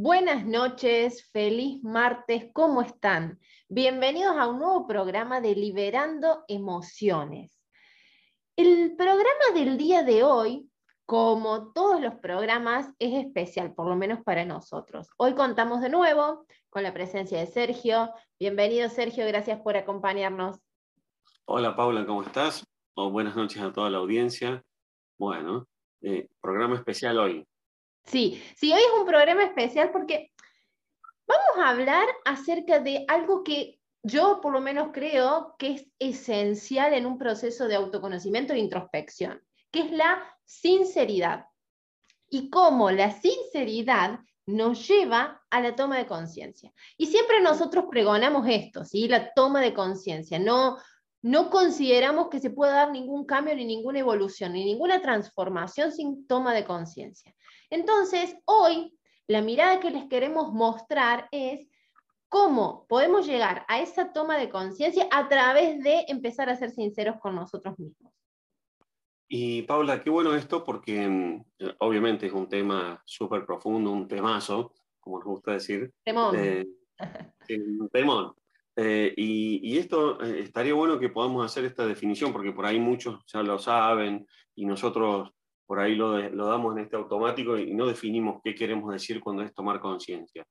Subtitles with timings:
[0.00, 3.40] Buenas noches, feliz martes, ¿cómo están?
[3.68, 7.60] Bienvenidos a un nuevo programa de Liberando Emociones.
[8.54, 9.24] El programa
[9.54, 10.70] del día de hoy,
[11.04, 15.08] como todos los programas, es especial, por lo menos para nosotros.
[15.16, 18.12] Hoy contamos de nuevo con la presencia de Sergio.
[18.38, 20.60] Bienvenido, Sergio, gracias por acompañarnos.
[21.44, 22.64] Hola, Paula, ¿cómo estás?
[22.94, 24.62] buenas noches a toda la audiencia.
[25.18, 25.66] Bueno,
[26.02, 27.44] eh, programa especial hoy.
[28.08, 30.32] Sí, hoy es un programa especial porque
[31.26, 36.94] vamos a hablar acerca de algo que yo por lo menos creo que es esencial
[36.94, 41.44] en un proceso de autoconocimiento e introspección, que es la sinceridad.
[42.30, 46.72] Y cómo la sinceridad nos lleva a la toma de conciencia.
[46.96, 49.08] Y siempre nosotros pregonamos esto, ¿sí?
[49.08, 50.38] La toma de conciencia.
[50.38, 50.78] No,
[51.20, 56.26] no consideramos que se pueda dar ningún cambio, ni ninguna evolución, ni ninguna transformación sin
[56.26, 57.34] toma de conciencia.
[57.70, 61.68] Entonces, hoy la mirada que les queremos mostrar es
[62.28, 67.16] cómo podemos llegar a esa toma de conciencia a través de empezar a ser sinceros
[67.20, 68.12] con nosotros mismos.
[69.30, 71.44] Y Paula, qué bueno esto porque mm,
[71.80, 75.92] obviamente es un tema súper profundo, un temazo, como nos gusta decir.
[76.02, 76.34] Temón.
[76.38, 76.66] Eh,
[77.80, 78.34] un temón.
[78.80, 83.24] Eh, y, esto eh, estaría bueno que podamos hacer esta definición, porque por ahí muchos
[83.26, 85.30] ya lo saben y nosotros
[85.68, 89.52] por ahí lo, damos en este automático y no definimos qué queremos decir cuando es
[89.52, 90.46] tomar conciencia.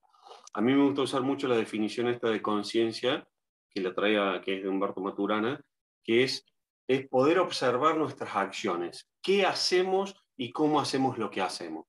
[0.53, 3.27] A mí me gusta usar mucho la definición esta de conciencia,
[3.67, 5.59] que la trae, que es de Humberto Maturana,
[6.03, 6.45] que es,
[6.87, 11.87] es poder observar nuestras acciones, qué hacemos y cómo hacemos lo que hacemos.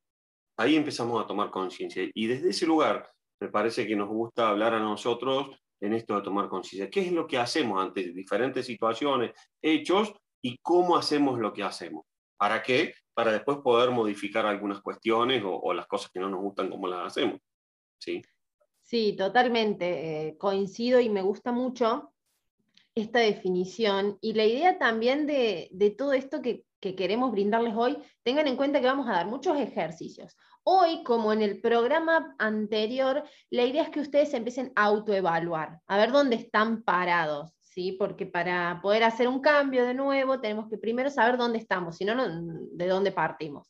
[0.56, 2.08] Ahí empezamos a tomar conciencia.
[2.14, 5.50] Y desde ese lugar me parece que nos gusta hablar a nosotros
[5.82, 6.88] en esto de tomar conciencia.
[6.88, 12.06] ¿Qué es lo que hacemos ante diferentes situaciones, hechos y cómo hacemos lo que hacemos?
[12.38, 12.94] ¿Para qué?
[13.18, 17.04] Para después poder modificar algunas cuestiones o, las cosas que no nos gustan, cómo las
[17.04, 17.40] hacemos.
[17.98, 18.22] ¿Sí?
[18.80, 20.28] Sí, totalmente.
[20.28, 22.12] Eh, coincido y me gusta mucho
[22.94, 24.18] esta definición.
[24.20, 25.68] Y la idea también de,
[25.98, 26.64] todo esto que
[26.94, 30.36] queremos brindarles hoy, tengan en cuenta que vamos a dar muchos ejercicios.
[30.62, 35.96] Hoy, como en el programa anterior, la idea es que ustedes empiecen a autoevaluar, a
[35.96, 37.92] ver dónde están parados, ¿sí?
[37.92, 42.04] Porque para poder hacer un cambio de nuevo, tenemos que primero saber dónde estamos, si
[42.04, 42.16] no,
[42.72, 43.68] de dónde partimos.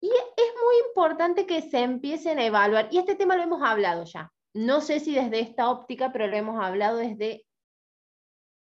[0.00, 4.04] Y es muy importante que se empiecen a evaluar, y este tema lo hemos hablado
[4.04, 4.32] ya.
[4.54, 7.44] No sé si desde esta óptica, pero lo hemos hablado desde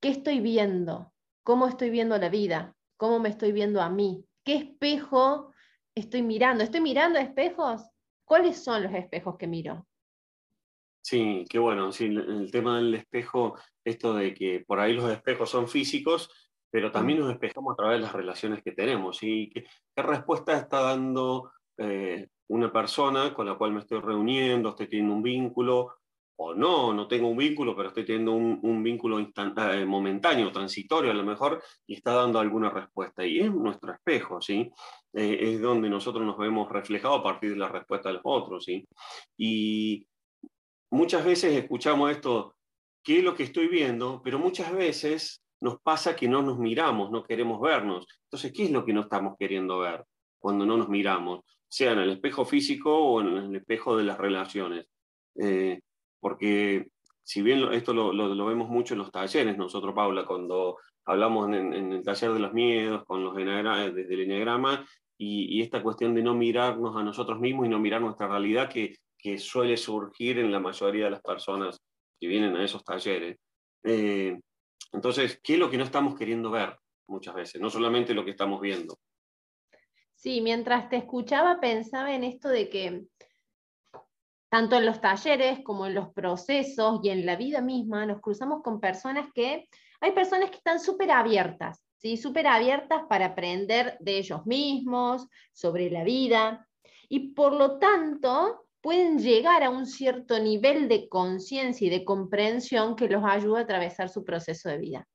[0.00, 1.12] qué estoy viendo,
[1.44, 5.52] cómo estoy viendo la vida, cómo me estoy viendo a mí, qué espejo
[5.94, 6.64] estoy mirando?
[6.64, 7.82] ¿Estoy mirando espejos?
[8.24, 9.86] ¿Cuáles son los espejos que miro?
[11.02, 11.92] Sí, qué bueno.
[11.92, 16.30] Sí, el tema del espejo, esto de que por ahí los espejos son físicos,
[16.70, 19.18] pero también nos espejamos a través de las relaciones que tenemos.
[19.22, 19.64] ¿Y qué,
[19.96, 25.22] respuesta está dando eh, una persona con la cual me estoy reuniendo, estoy teniendo un
[25.22, 25.96] vínculo,
[26.36, 31.14] o no, no tengo un vínculo, pero estoy teniendo un, vínculo eh, momentáneo, transitorio a
[31.14, 33.24] lo mejor, y está dando alguna respuesta.
[33.24, 34.70] Y es nuestro espejo, ¿sí?
[35.12, 38.64] Eh, es donde nosotros nos vemos reflejados a partir de la respuesta de los otros,
[38.64, 38.86] ¿sí?
[39.36, 40.06] Y
[40.92, 42.54] muchas veces escuchamos esto,
[43.02, 44.20] ¿qué es lo que estoy viendo?
[44.22, 48.06] Pero muchas veces nos pasa que no nos miramos, no queremos vernos.
[48.24, 50.04] Entonces, ¿qué es lo que no estamos queriendo ver
[50.38, 51.40] cuando no nos miramos?
[51.68, 54.86] Sea en el espejo físico o en el espejo de las relaciones.
[55.36, 55.80] Eh,
[56.20, 56.88] porque
[57.22, 60.76] si bien esto lo, vemos mucho en los talleres, nosotros, Paula, cuando
[61.06, 64.86] hablamos en, el taller de los miedos, con los desde el enneagrama,
[65.16, 68.96] y, esta cuestión de no mirarnos a nosotros mismos y no mirar nuestra realidad que,
[69.38, 71.80] suele surgir en la mayoría de las personas
[72.20, 73.38] que vienen a esos talleres.
[73.84, 74.38] Eh,
[74.92, 76.76] entonces, ¿qué es lo que no estamos queriendo ver
[77.08, 77.60] muchas veces?
[77.60, 78.98] No solamente lo que estamos viendo.
[80.14, 83.06] Sí, mientras te escuchaba pensaba en esto de que
[84.52, 88.62] tanto en los talleres como en los procesos y en la vida misma, nos cruzamos
[88.62, 89.66] con personas que,
[89.98, 92.18] hay personas que están súper abiertas, ¿sí?
[92.18, 96.68] súper abiertas para aprender de ellos mismos, sobre la vida,
[97.08, 102.96] y por lo tanto pueden llegar a un cierto nivel de conciencia y de comprensión
[102.96, 105.08] que los ayuda a atravesar su proceso de vida.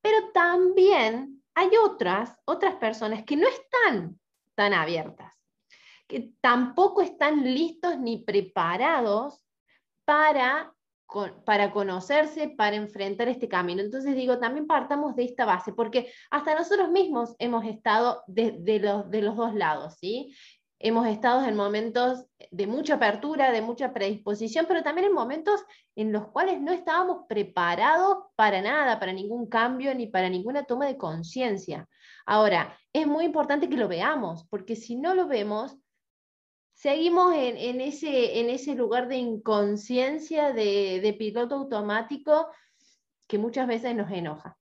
[0.00, 4.18] Pero también hay otras, otras personas que no están
[4.56, 5.34] tan abiertas
[6.06, 9.42] que tampoco están listos ni preparados
[10.04, 10.72] para,
[11.44, 13.80] para conocerse, para enfrentar este camino.
[13.80, 19.10] Entonces digo, también partamos de esta base, porque hasta nosotros mismos hemos estado de, los,
[19.10, 20.34] de los dos lados, ¿sí?
[20.78, 25.64] Hemos estado en momentos de mucha apertura, de mucha predisposición, pero también en momentos
[25.96, 30.86] en los cuales no estábamos preparados para nada, para ningún cambio ni para ninguna toma
[30.86, 31.88] de conciencia.
[32.26, 35.76] Ahora, es muy importante que lo veamos, porque si no lo vemos,
[36.74, 42.48] seguimos en, ese, lugar de inconsciencia, de, piloto automático,
[43.26, 44.56] que muchas veces nos enoja.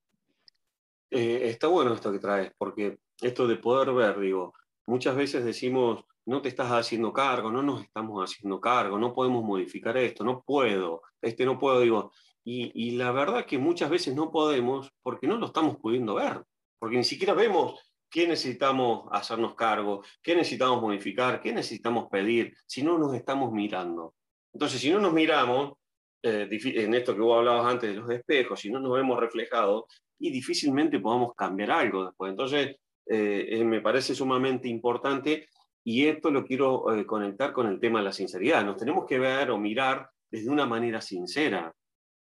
[1.10, 4.54] Eh, está bueno esto que traes, porque esto de poder ver, digo,
[4.86, 9.44] muchas veces decimos, no te estás haciendo cargo, no nos estamos haciendo cargo, no podemos
[9.44, 12.12] modificar esto, no puedo, este no puedo, digo,
[12.46, 16.44] y, la verdad que muchas veces no podemos porque no lo estamos pudiendo ver,
[16.78, 22.84] porque ni siquiera vemos qué necesitamos hacernos cargo, qué necesitamos modificar, qué necesitamos pedir, si
[22.84, 24.16] no nos estamos mirando.
[24.54, 25.74] Entonces, si no nos miramos,
[26.22, 29.86] eh, en esto que vos hablabas antes de los espejos, si no nos vemos reflejados,
[30.20, 32.30] y difícilmente podamos cambiar algo después.
[32.30, 35.48] Entonces, eh, eh, me parece sumamente importante
[35.84, 38.64] y esto lo quiero conectar con el tema de la sinceridad.
[38.64, 41.74] Nos tenemos que ver o mirar desde una manera sincera,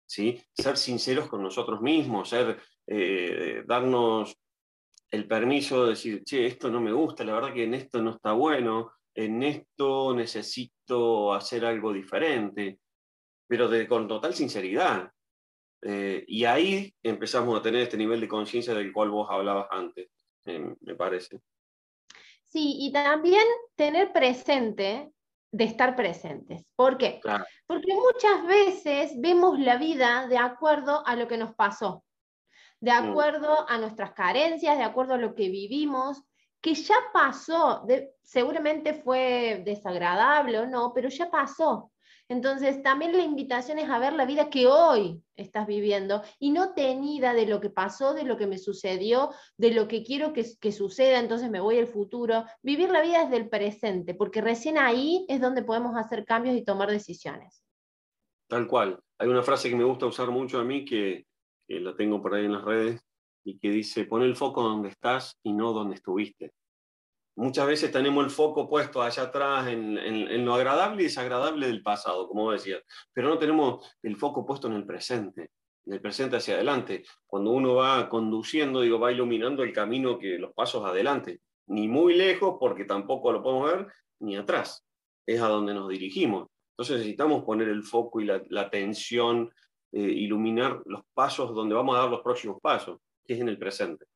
[0.06, 0.40] ¿sí?
[0.55, 2.61] Ser sinceros con nosotros mismos, ser,
[3.67, 4.38] darnos
[5.11, 8.12] el permiso de decir, che, esto no me gusta, la verdad que en esto no
[8.12, 12.78] está bueno, en esto necesito hacer algo diferente,
[13.46, 15.11] pero de, con total sinceridad.
[15.82, 20.08] Eh, y ahí empezamos a tener este nivel de conciencia del cual vos hablabas antes,
[20.46, 21.40] eh, me parece.
[22.44, 23.46] Sí, y también
[23.76, 25.12] tener presente
[25.52, 26.64] de estar presentes.
[26.75, 27.20] ¿Por qué?
[27.66, 32.04] Porque muchas veces vemos la vida de acuerdo a lo que nos pasó
[32.81, 32.94] de mm.
[32.94, 36.22] acuerdo a nuestras carencias, de acuerdo a lo que vivimos,
[36.60, 37.86] que ya pasó,
[38.22, 41.93] seguramente fue desagradable o no, pero ya pasó.
[42.31, 46.75] Entonces, también la invitación es a ver la vida que hoy estás viviendo y no
[46.75, 50.73] tenida de lo que pasó, de lo que me sucedió, de lo que quiero que,
[50.73, 52.44] suceda, entonces me voy al futuro.
[52.62, 56.65] Vivir la vida desde el presente, porque recién ahí es donde podemos hacer cambios y
[56.65, 57.65] tomar decisiones.
[58.49, 58.99] Tal cual.
[59.19, 61.27] Hay una frase que me gusta usar mucho a mí que
[61.71, 63.00] que la tengo por ahí en las redes,
[63.44, 66.53] y que dice, pon el foco donde estás y no donde estuviste.
[67.37, 72.29] Muchas veces tenemos el foco puesto allá atrás en, lo agradable y desagradable del pasado,
[72.29, 72.79] como decía,
[73.12, 75.50] pero no tenemos el foco puesto en el presente,
[75.87, 77.05] en el presente hacia adelante.
[77.27, 82.15] Cuando uno va conduciendo, digo, va iluminando el camino que los pasos adelante, ni muy
[82.15, 83.87] lejos porque tampoco lo podemos ver,
[84.19, 84.85] ni atrás,
[85.25, 86.49] es a donde nos dirigimos.
[86.73, 89.50] Entonces necesitamos poner el foco y la, atención
[89.93, 93.59] eh, iluminar los pasos donde vamos a dar los próximos pasos, que es en el
[93.59, 94.06] presente.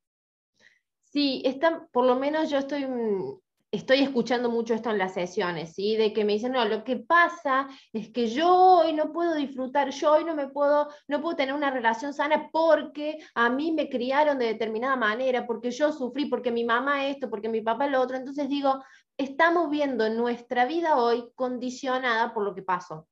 [1.14, 3.38] Sí, está, por lo menos yo estoy, mm,
[3.70, 5.94] estoy escuchando mucho esto en las sesiones, ¿sí?
[5.94, 9.90] de que me dicen, no, lo que pasa es que yo hoy no puedo disfrutar,
[9.90, 13.88] yo hoy no me puedo, no puedo tener una relación sana porque a mí me
[13.88, 18.00] criaron de determinada manera, porque yo sufrí, porque mi mamá esto, porque mi papá lo
[18.00, 18.16] otro.
[18.16, 18.82] Entonces digo,
[19.16, 23.06] estamos viendo nuestra vida hoy condicionada por lo que pasó.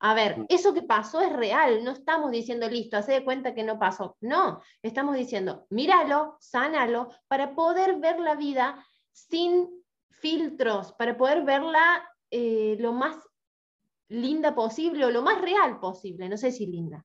[0.00, 0.46] A ver, mm.
[0.48, 4.16] eso que pasó es real, no estamos diciendo listo, hace de cuenta que no pasó.
[4.20, 9.68] No, estamos diciendo míralo, sánalo, para poder ver la vida sin
[10.10, 13.16] filtros, para poder verla eh, lo más
[14.08, 16.28] linda posible o lo más real posible.
[16.28, 17.04] No sé si linda.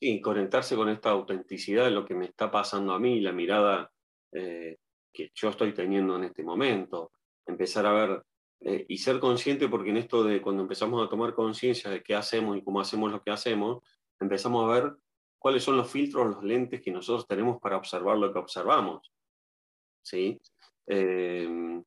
[0.00, 3.90] Sí, conectarse con esta autenticidad de lo que me está pasando a mí, la mirada
[4.32, 4.78] eh,
[5.12, 7.12] que yo estoy teniendo en este momento,
[7.46, 8.22] empezar a ver
[8.62, 12.14] eh, y ser consciente, porque en esto de cuando empezamos a tomar conciencia de qué
[12.14, 13.82] hacemos y cómo hacemos lo que hacemos,
[14.20, 14.96] empezamos a ver
[15.38, 19.10] cuáles son los filtros, los lentes que nosotros tenemos para observar lo que observamos.
[20.02, 20.40] ¿Sí?
[20.86, 21.82] Eh,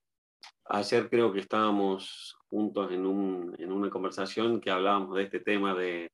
[0.65, 5.75] ayer creo que estábamos juntos en, un, en, una conversación que hablábamos de este tema
[5.75, 6.11] de,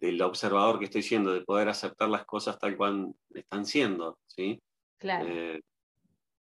[0.00, 4.18] del observador que estoy siendo, de poder aceptar las cosas tal cual están siendo.
[4.26, 4.60] ¿sí?
[4.98, 5.26] Claro.
[5.28, 5.60] Eh,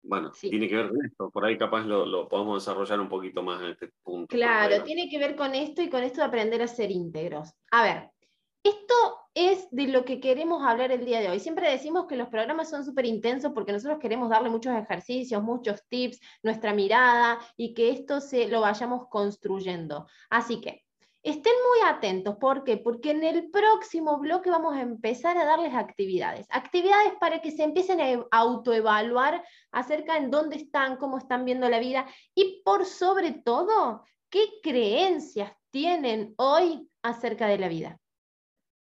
[0.03, 3.61] bueno, tiene que ver con esto, por ahí capaz lo, podemos desarrollar un poquito más
[3.61, 4.35] en este punto.
[4.35, 7.53] Claro, tiene que ver con esto y con esto de aprender a ser íntegros.
[7.71, 8.09] A ver,
[8.63, 8.95] esto
[9.33, 11.39] es de lo que queremos hablar el día de hoy.
[11.39, 15.87] Siempre decimos que los programas son súper intensos porque nosotros queremos darle muchos ejercicios, muchos
[15.87, 20.07] tips, nuestra mirada y que esto se lo vayamos construyendo.
[20.29, 20.83] Así que
[21.23, 22.77] Estén muy atentos, ¿por qué?
[22.77, 26.47] Porque en el próximo bloque vamos a empezar a darles actividades.
[26.49, 31.79] Actividades para que se empiecen a autoevaluar acerca de dónde están, cómo están viendo la
[31.79, 37.99] vida y por sobre todo, qué creencias tienen hoy acerca de la vida.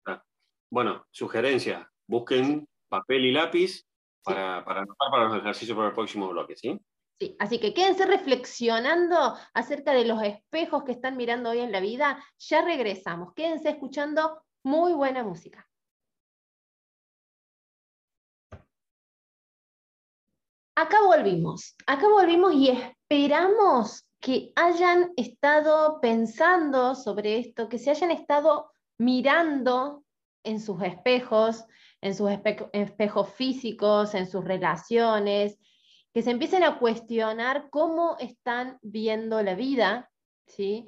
[0.06, 0.24] Ah,
[0.72, 3.86] bueno, sugerencia, busquen papel y lápiz
[4.24, 6.80] para, para anotar para los ejercicios para el próximo bloque, ¿sí?
[7.20, 11.82] Sí, así que quédense reflexionando acerca de los espejos que están mirando hoy en la
[11.82, 12.24] vida.
[12.38, 13.34] Ya regresamos.
[13.34, 15.68] Quédense escuchando muy buena música.
[20.76, 28.12] Acá volvimos, acá volvimos y esperamos que hayan estado pensando sobre esto, que se hayan
[28.12, 30.06] estado mirando
[30.46, 31.66] en sus espejos,
[32.00, 32.32] en sus
[32.72, 35.58] espejos físicos, en sus relaciones,
[36.14, 40.10] que se empiecen a cuestionar cómo están viendo la vida,
[40.48, 40.88] ¿sí?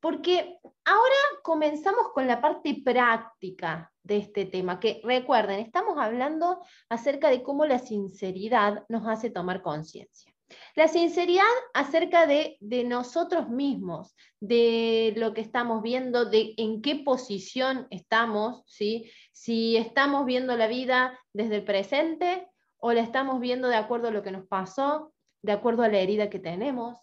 [0.00, 7.28] Porque ahora comenzamos con la parte práctica de este tema, que recuerden, estamos hablando acerca
[7.28, 10.32] de cómo la sinceridad nos hace tomar conciencia.
[10.74, 16.96] La sinceridad acerca de, de, nosotros mismos, de lo que estamos viendo, de en qué
[16.96, 19.10] posición estamos, ¿sí?
[19.32, 22.49] si estamos viendo la vida desde el presente
[22.80, 25.98] o la estamos viendo de acuerdo a lo que nos pasó, de acuerdo a la
[25.98, 26.98] herida que tenemos,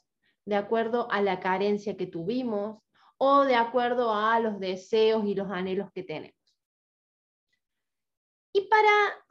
[0.45, 2.81] de acuerdo a la carencia que tuvimos,
[3.17, 6.37] o de acuerdo a los deseos y los anhelos que tenemos.
[8.53, 8.89] Y para,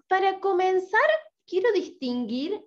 [0.09, 1.09] para comenzar,
[1.47, 2.65] quiero distinguir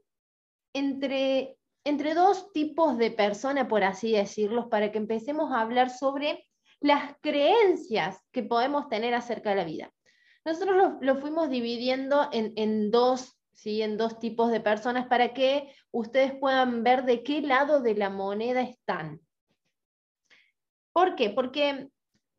[0.74, 6.48] entre, entre dos tipos de personas, por así decirlo, para que empecemos a hablar sobre
[6.82, 9.94] las creencias que podemos tener acerca de la vida.
[10.46, 13.82] Nosotros lo, fuimos dividiendo en, en dos ¿Sí?
[13.82, 18.10] en dos tipos de personas para que ustedes puedan ver de qué lado de la
[18.10, 19.20] moneda están.
[20.94, 21.30] ¿Por qué?
[21.30, 21.90] Porque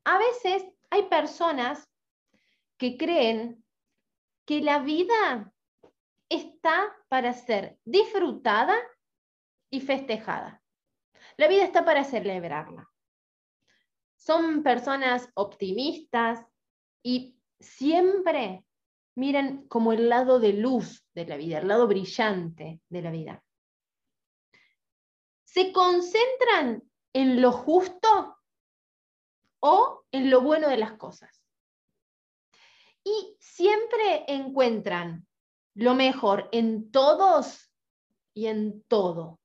[0.05, 1.87] a veces hay personas
[2.79, 3.63] que creen
[4.47, 5.53] que la vida
[6.31, 8.79] está para ser disfrutada
[9.71, 10.63] y festejada.
[11.37, 12.91] La vida está para celebrarla.
[14.17, 16.43] Son personas optimistas
[17.03, 18.65] y siempre
[19.21, 23.45] miran como el lado de luz de la vida, el lado brillante de la vida.
[25.45, 28.39] Se concentran en lo justo
[29.61, 31.45] o en lo bueno de las cosas.
[33.05, 35.27] Y siempre encuentran
[35.75, 37.71] lo mejor en todos
[38.33, 39.39] y en todo.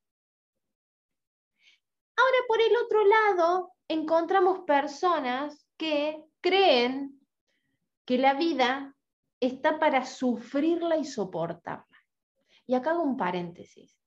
[2.16, 7.20] Ahora, por el otro lado, encontramos personas que creen
[8.06, 8.95] que la vida
[9.40, 11.86] está para sufrirla y soportarla.
[12.68, 13.98] Y acá hago un paréntesis.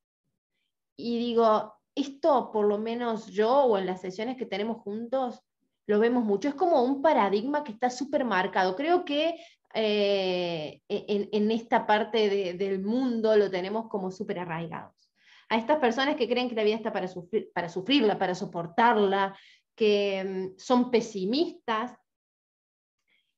[0.97, 5.41] Y digo, esto por lo menos yo o en las sesiones que tenemos juntos,
[5.87, 6.49] lo vemos mucho.
[6.49, 8.77] Es como un paradigma que está súper marcado.
[8.77, 9.37] Creo que
[9.75, 15.11] eh, en, esta parte del mundo lo tenemos como súper arraigados.
[15.49, 19.39] A estas personas que creen que la vida está para, sufrir, para sufrirla, para soportarla,
[19.75, 21.97] que mm, son pesimistas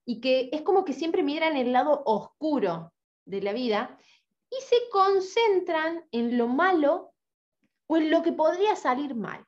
[0.05, 2.93] y que es como que siempre miran el lado oscuro
[3.25, 3.99] de la vida
[4.51, 7.13] y se concentran en lo malo
[7.87, 9.45] o en lo que podría salir mal.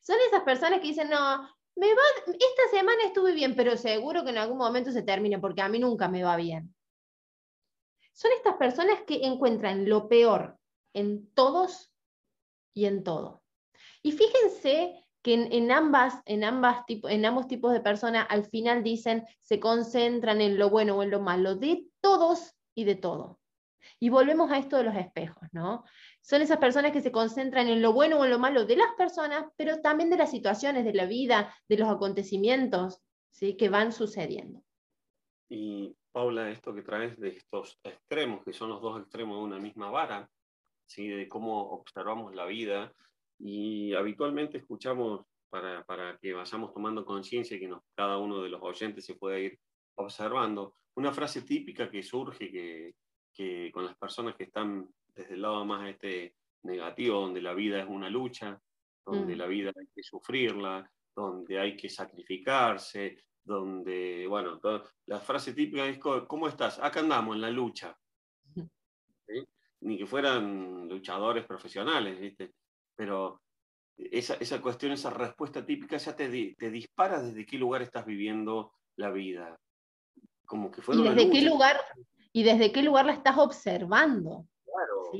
[0.00, 4.30] Son esas personas que dicen, no, me va, esta semana estuve bien, pero seguro que
[4.30, 6.74] en algún momento se termina porque a mí nunca me va bien.
[8.12, 10.58] Son estas personas que encuentran lo peor
[10.92, 11.92] en todos
[12.74, 13.42] y en todo.
[14.02, 20.40] Y fíjense que en, ambas, en, ambos tipos de personas al final dicen, se concentran
[20.40, 23.40] en lo bueno o en lo malo de todos y de todo.
[24.00, 25.84] Y volvemos a esto de los espejos, ¿no?
[26.20, 28.92] Son esas personas que se concentran en lo bueno o en lo malo de las
[28.96, 33.56] personas, pero también de las situaciones, de la vida, de los acontecimientos ¿sí?
[33.56, 34.62] que van sucediendo.
[35.48, 39.58] Y Paula, esto que traes de estos extremos, que son los dos extremos de una
[39.58, 40.28] misma vara,
[40.86, 41.08] ¿sí?
[41.08, 42.92] de cómo observamos la vida,
[43.38, 48.50] y habitualmente escuchamos para, para que vayamos tomando conciencia y que nos, cada uno de
[48.50, 49.58] los oyentes se pueda ir
[49.96, 52.94] observando, una frase típica que surge que,
[53.32, 57.80] que con las personas que están desde el lado más este negativo, donde la vida
[57.80, 58.60] es una lucha,
[59.04, 59.38] donde mm.
[59.38, 64.60] la vida hay que sufrirla, donde hay que sacrificarse, donde, bueno,
[65.06, 66.78] la frase típica es, ¿cómo estás?
[66.78, 67.96] Acá andamos en la lucha.
[69.80, 72.52] Ni que fueran luchadores profesionales, ¿viste?
[72.98, 73.40] Pero
[73.96, 78.72] esa, esa cuestión, esa respuesta típica ya te, te dispara desde qué lugar estás viviendo
[78.96, 79.56] la vida.
[80.44, 81.76] Como que fuera ¿Y desde qué lugar
[82.32, 84.46] y desde qué lugar la estás observando.
[84.64, 85.10] Claro.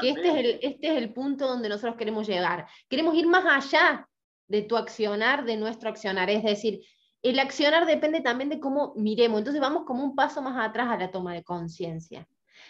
[0.00, 2.66] Que este es, el, este es el punto donde nosotros queremos llegar.
[2.88, 4.08] Queremos ir más allá
[4.48, 6.30] de tu accionar, de nuestro accionar.
[6.30, 6.84] Es decir,
[7.22, 9.38] el accionar depende también de cómo miremos.
[9.38, 12.26] Entonces vamos como un paso más atrás a la toma de conciencia.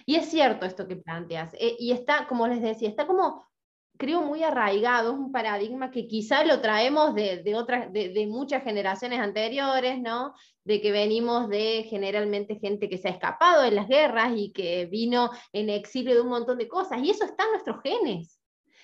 [0.07, 1.55] Y es cierto esto que planteas.
[1.55, 3.47] Eh, y está, como les decía, está como
[3.97, 8.63] creo, muy arraigado, es un paradigma que quizá lo traemos de, de, otras, de, muchas
[8.63, 10.35] generaciones anteriores, ¿no?
[10.65, 14.87] De que venimos de generalmente gente que se ha escapado de las guerras y que
[14.87, 18.41] vino en exilio de un montón de cosas, y eso está en nuestros genes,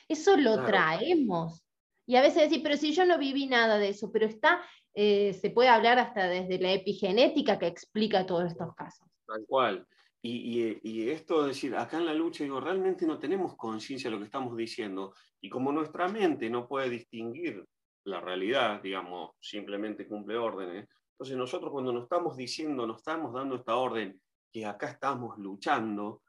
[0.09, 1.65] eso lo traemos.
[2.07, 4.61] Y a veces decir, pero si yo no viví nada de eso, pero está,
[4.95, 9.07] eh, se puede hablar hasta desde la epigenética que explica todos estos casos.
[9.27, 9.87] Tal cual.
[10.23, 14.21] Y, esto de decir, acá en la lucha, digo, realmente no tenemos conciencia de lo
[14.21, 15.15] que estamos diciendo.
[15.41, 17.65] Y como nuestra mente no puede distinguir
[18.05, 23.57] la realidad, digamos, simplemente cumple órdenes, entonces nosotros cuando nos estamos diciendo, nos estamos dando
[23.57, 24.19] esta orden,
[24.51, 26.23] que acá estamos luchando,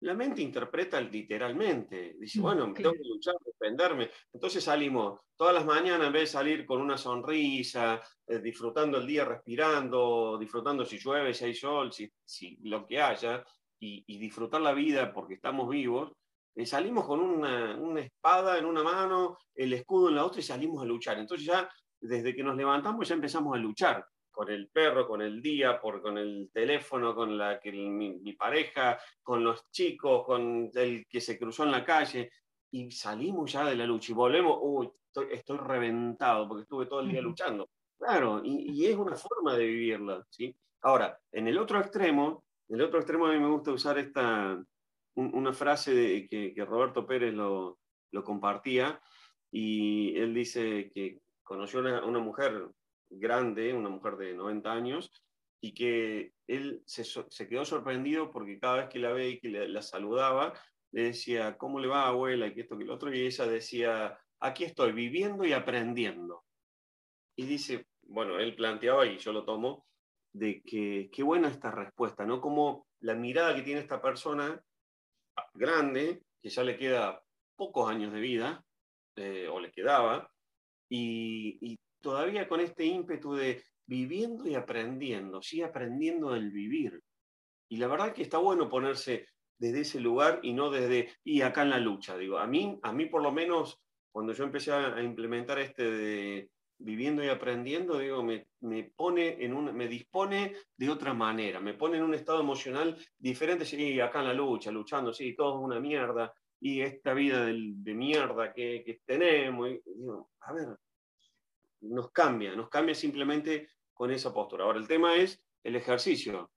[0.00, 2.16] la mente interpreta literalmente.
[2.18, 4.10] Dice, mm, bueno, tengo que luchar, defenderme.
[4.32, 9.06] Entonces salimos todas las mañanas, en vez de salir con una sonrisa, eh, disfrutando el
[9.06, 13.44] día, respirando, disfrutando si llueve, si hay sol, si, lo que haya,
[13.80, 16.12] y, disfrutar la vida porque estamos vivos,
[16.54, 20.44] eh, salimos con una, una, espada en una mano, el escudo en la otra y
[20.44, 21.18] salimos a luchar.
[21.18, 21.68] Entonces ya,
[22.00, 24.04] desde que nos levantamos, ya empezamos a luchar
[24.38, 28.96] con el perro, con el día, por, con el teléfono, con la, que, mi, pareja,
[29.20, 32.30] con los chicos, con el que se cruzó en la calle,
[32.70, 34.88] y salimos ya de la lucha y volvemos, uy,
[35.32, 37.68] estoy, reventado porque estuve todo el día luchando.
[37.98, 40.54] Claro, y, es una forma de vivirla, ¿sí?
[40.82, 44.56] Ahora, en el otro extremo, en el otro extremo a mí me gusta usar esta,
[45.16, 47.80] una frase de, que, que, Roberto Pérez lo,
[48.12, 49.00] lo, compartía,
[49.50, 52.68] y él dice que conoció a una mujer
[53.10, 55.10] grande, una mujer de 90 años,
[55.60, 59.82] y que él se, quedó sorprendido porque cada vez que la ve y que la,
[59.82, 60.52] saludaba,
[60.92, 62.46] le decía, ¿cómo le va abuela?
[62.46, 66.44] Y esto, que lo otro, y ella decía, aquí estoy viviendo y aprendiendo.
[67.36, 69.86] Y dice, bueno, él planteaba, y yo lo tomo,
[70.32, 72.40] de que qué buena esta respuesta, ¿no?
[72.40, 74.62] Como la mirada que tiene esta persona
[75.54, 77.22] grande, que ya le queda
[77.56, 78.64] pocos años de vida,
[79.16, 80.30] eh, o le quedaba,
[80.88, 87.02] y, todavía con este ímpetu de viviendo y aprendiendo, sí, aprendiendo del vivir.
[87.68, 89.26] Y la verdad que está bueno ponerse
[89.58, 92.92] desde ese lugar y no desde, y acá en la lucha, digo, a mí, a
[92.92, 93.80] mí por lo menos,
[94.12, 96.50] cuando yo empecé a, implementar este de
[96.80, 101.74] viviendo y aprendiendo, digo, me, me, pone en un, me dispone de otra manera, me
[101.74, 105.64] pone en un estado emocional diferente, sí, acá en la lucha, luchando, sí, todo es
[105.64, 110.68] una mierda, y esta vida de, mierda que, que tenemos, y, digo, a ver,
[111.80, 114.64] nos cambia, nos cambia simplemente con esa postura.
[114.64, 116.50] Ahora, el tema es el ejercicio.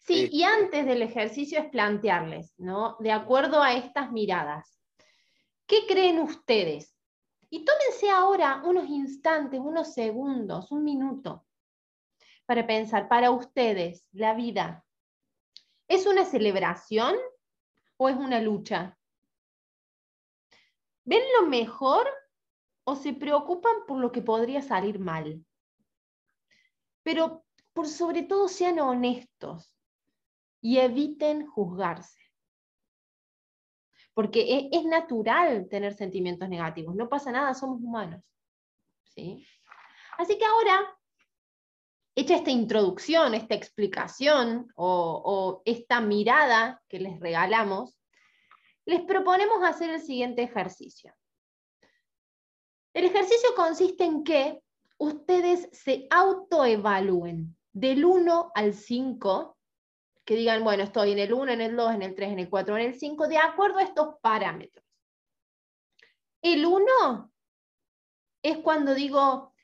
[0.00, 2.96] Sí, eh, y antes del ejercicio es plantearles, ¿no?
[3.00, 4.78] De acuerdo a estas miradas,
[5.66, 6.96] ¿qué creen ustedes?
[7.50, 11.46] Y tómense ahora unos instantes, unos segundos, un minuto,
[12.46, 14.84] para pensar, para ustedes, la vida,
[15.86, 17.14] ¿es una celebración
[17.96, 18.98] o es una lucha?
[21.04, 22.08] ¿Ven lo mejor
[22.84, 25.44] o se preocupan por lo que podría salir mal.
[27.02, 29.74] Pero por sobre todo sean honestos
[30.60, 32.20] y eviten juzgarse.
[34.14, 38.22] Porque e, es, natural tener sentimientos negativos, no pasa nada, somos humanos.
[39.04, 39.46] ¿sí?
[40.18, 40.98] Así que ahora,
[42.14, 47.98] hecha esta introducción, esta explicación o, o esta mirada que les regalamos,
[48.84, 51.14] les proponemos hacer el siguiente ejercicio.
[52.94, 54.62] El ejercicio consiste en que
[54.98, 59.56] ustedes se autoevalúen del 1 al 5,
[60.24, 62.50] que digan, bueno, estoy en el 1, en el 2, en el 3, en el
[62.50, 64.84] 4, en el 5, de acuerdo a estos parámetros.
[66.42, 67.32] El 1
[68.42, 69.54] es cuando digo,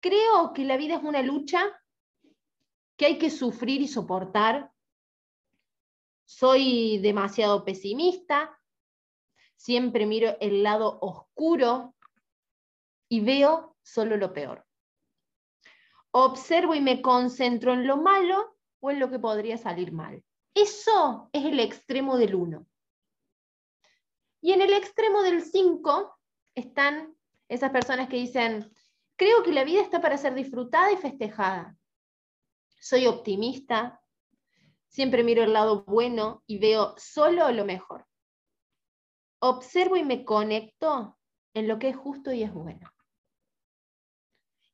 [0.00, 1.82] creo que la vida es una lucha
[2.96, 4.70] que hay que sufrir y soportar.
[6.24, 8.56] Soy demasiado pesimista,
[9.56, 11.95] siempre miro el lado oscuro
[13.08, 14.64] y veo solo lo peor.
[16.10, 20.24] Observo y me concentro en lo malo o en lo que podría salir mal.
[20.54, 22.66] Eso es el extremo del 1.
[24.40, 26.18] Y en el extremo del 5
[26.54, 27.14] están
[27.48, 28.72] esas personas que dicen,
[29.16, 31.76] creo que la vida está para ser disfrutada y festejada.
[32.80, 34.00] Soy optimista,
[34.88, 38.06] siempre miro el lado bueno y veo solo lo mejor.
[39.40, 41.18] Observo y me conecto
[41.52, 42.90] en lo que es justo y es bueno.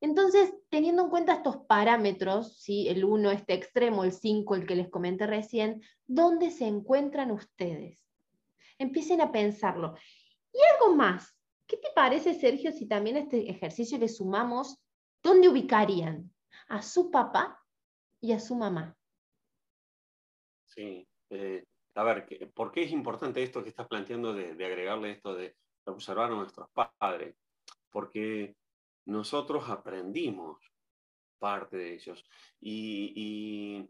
[0.03, 2.89] Entonces, teniendo en cuenta estos parámetros, ¿sí?
[2.89, 8.05] el 1, este extremo, el 5, el que les comenté recién, ¿dónde se encuentran ustedes?
[8.79, 9.95] Empiecen a pensarlo.
[10.53, 11.39] Y algo más,
[11.69, 14.83] ¿qué te parece, Sergio, si también a este ejercicio le sumamos
[15.23, 16.35] dónde ubicarían
[16.67, 17.65] a su papá
[18.21, 18.97] y a su mamá?
[20.65, 25.13] Sí, eh, a ver, ¿por qué es importante esto que estás planteando de, de agregarle
[25.13, 27.37] esto de observar a nuestros padres?
[27.89, 28.57] Porque
[29.07, 30.59] nosotros aprendimos
[31.39, 32.25] parte de ellos.
[32.61, 33.89] Y,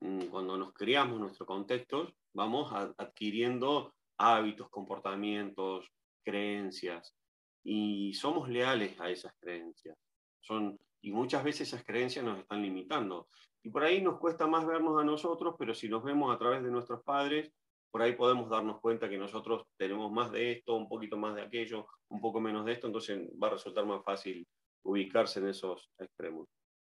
[0.00, 5.90] mm, cuando nos criamos nuestro contexto, vamos adquiriendo hábitos, comportamientos,
[6.24, 7.16] creencias,
[7.64, 9.98] y somos leales a esas creencias.
[10.40, 13.28] Son, y muchas veces esas creencias nos están limitando.
[13.62, 16.62] Y por ahí nos cuesta más vernos a nosotros, pero si nos vemos a través
[16.62, 17.52] de nuestros padres,
[17.92, 21.42] por ahí podemos darnos cuenta que nosotros tenemos más de esto, un poquito más de
[21.42, 24.48] aquello, un poco menos de esto, entonces va a resultar más fácil
[24.84, 26.48] ubicarse en esos extremos.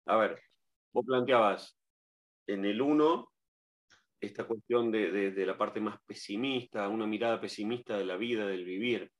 [0.06, 0.38] A ver,
[0.92, 1.74] vos planteabas
[2.46, 3.32] en el 1,
[4.20, 9.10] esta cuestión de, la parte más pesimista, una mirada pesimista de la vida, del vivir.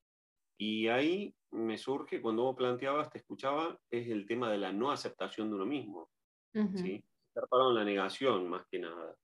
[0.59, 4.91] Y ahí me surge, cuando vos planteabas, te escuchaba, es el tema de la no
[4.91, 6.11] aceptación de uno mismo.
[6.53, 7.03] ¿sí?
[7.29, 9.17] Estar parado en la negación, más que nada.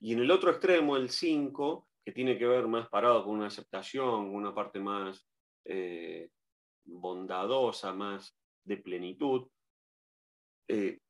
[0.00, 3.48] Y en el otro extremo, el 5, que tiene que ver más parado con una
[3.48, 5.26] aceptación, una parte más
[5.64, 6.30] eh,
[6.84, 8.32] bondadosa, más
[8.64, 9.48] de plenitud,
[10.68, 11.00] eh,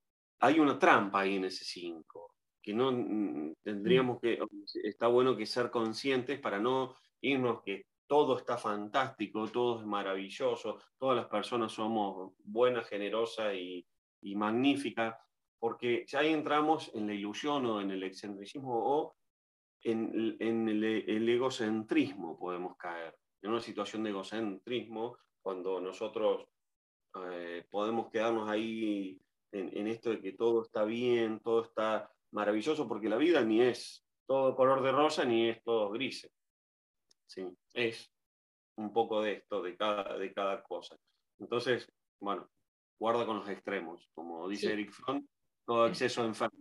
[0.41, 4.39] hay una trampa ahí en ese 5 que no mm, tendríamos que,
[4.85, 10.79] está bueno que ser conscientes para no irnos que todo está fantástico, todo es maravilloso,
[10.97, 13.87] todas las personas somos buenas, generosas y,
[14.23, 15.15] y magníficas,
[15.59, 19.15] porque ya ahí entramos en la ilusión o en el excentricismo o
[19.83, 26.47] en, en el, egocentrismo podemos caer, en una situación de egocentrismo cuando nosotros
[27.31, 29.21] eh, podemos quedarnos ahí
[29.53, 33.63] en, en, esto de que todo está bien, todo está maravilloso porque la vida ni
[33.63, 36.29] es todo color de rosa ni es todo gris.
[37.27, 38.13] Sí, es
[38.77, 40.97] un poco de esto, de cada, de cada cosa.
[41.39, 41.89] Entonces,
[42.21, 42.49] bueno,
[42.99, 44.09] guarda con los extremos.
[44.15, 45.27] Como dice Eric Fromm,
[45.65, 46.59] todo exceso enfermo.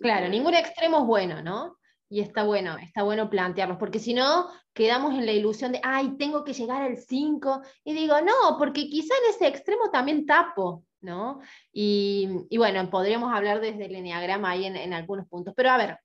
[0.00, 1.76] Claro, ningún extremo es bueno, ¿no?
[2.08, 6.16] Y está bueno, está bueno plantearlos, porque si no, quedamos en la ilusión de, ay,
[6.16, 10.84] tengo que llegar al 5, y digo, no, porque quizá en ese extremo también tapo,
[11.00, 11.40] ¿no?
[11.72, 15.54] Y, bueno, podríamos hablar desde el enneagrama ahí en, algunos puntos.
[15.56, 15.98] Pero a ver,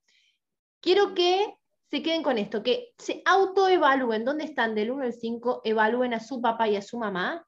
[0.82, 1.54] quiero que
[1.89, 5.62] se queden con esto, que se autoevalúen, ¿dónde están del 1 al 5?
[5.65, 7.46] Evalúen a su papá y a su mamá.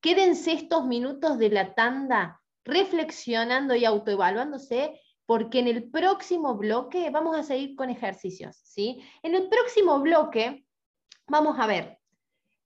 [0.00, 7.36] Quédense estos minutos de la tanda reflexionando y autoevaluándose, porque en el próximo bloque vamos
[7.36, 9.02] a seguir con ejercicios, ¿sí?
[9.22, 10.64] En el próximo bloque
[11.26, 12.02] vamos a ver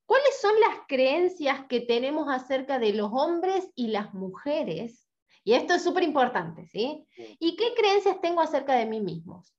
[0.07, 5.09] ¿Cuáles son las creencias que tenemos acerca de los hombres y las mujeres?
[5.43, 7.07] Y esto es súper importante, ¿sí?
[7.41, 9.53] ¿Y qué creencias tengo acerca de mí mismos?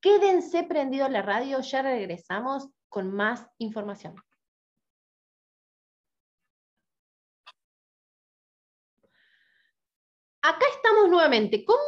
[0.00, 4.14] Quédense prendidos la radio, ya regresamos con más información.
[10.42, 11.64] Acá estamos nuevamente.
[11.64, 11.78] ¿Cómo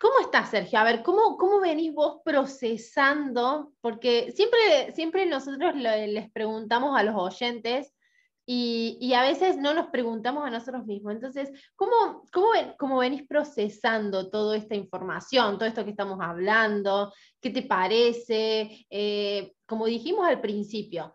[0.00, 0.78] ¿Cómo estás, Sergio?
[0.78, 3.74] A ver, ¿cómo, cómo venís vos procesando?
[3.82, 7.92] Porque siempre, siempre nosotros les preguntamos a los oyentes
[8.46, 11.12] y, a veces no nos preguntamos a nosotros mismos.
[11.12, 12.24] Entonces, ¿cómo,
[12.78, 17.12] cómo, venís procesando toda esta información, todo esto que estamos hablando?
[17.38, 18.86] ¿Qué te parece?
[18.88, 21.12] Eh, como dijimos al principio,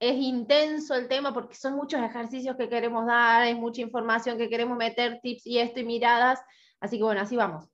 [0.00, 4.48] es intenso el tema porque son muchos ejercicios que queremos dar, es mucha información que
[4.48, 6.40] queremos meter, tips y esto y miradas.
[6.80, 7.68] Así que bueno, así vamos.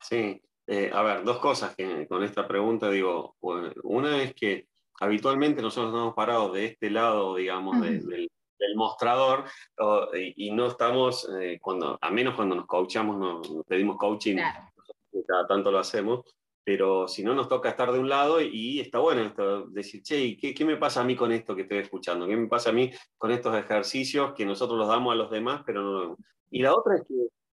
[0.00, 3.36] Sí, eh, a ver, dos cosas que con esta pregunta digo.
[3.82, 4.66] Una es que
[4.98, 8.30] habitualmente nosotros estamos parados de este lado, digamos, del,
[8.74, 9.44] mostrador
[10.14, 14.36] y, no estamos, eh, cuando, a menos cuando nos coachamos, nos, pedimos coaching,
[15.26, 16.22] cada tanto lo hacemos,
[16.66, 20.36] pero si no nos toca estar de un lado y, está bueno esto, decir, che,
[20.36, 22.26] ¿qué, ¿qué, me pasa a mí con esto que estoy escuchando?
[22.26, 25.62] ¿Qué me pasa a mí con estos ejercicios que nosotros los damos a los demás,
[25.64, 26.16] pero no...
[26.50, 27.14] Y la otra es que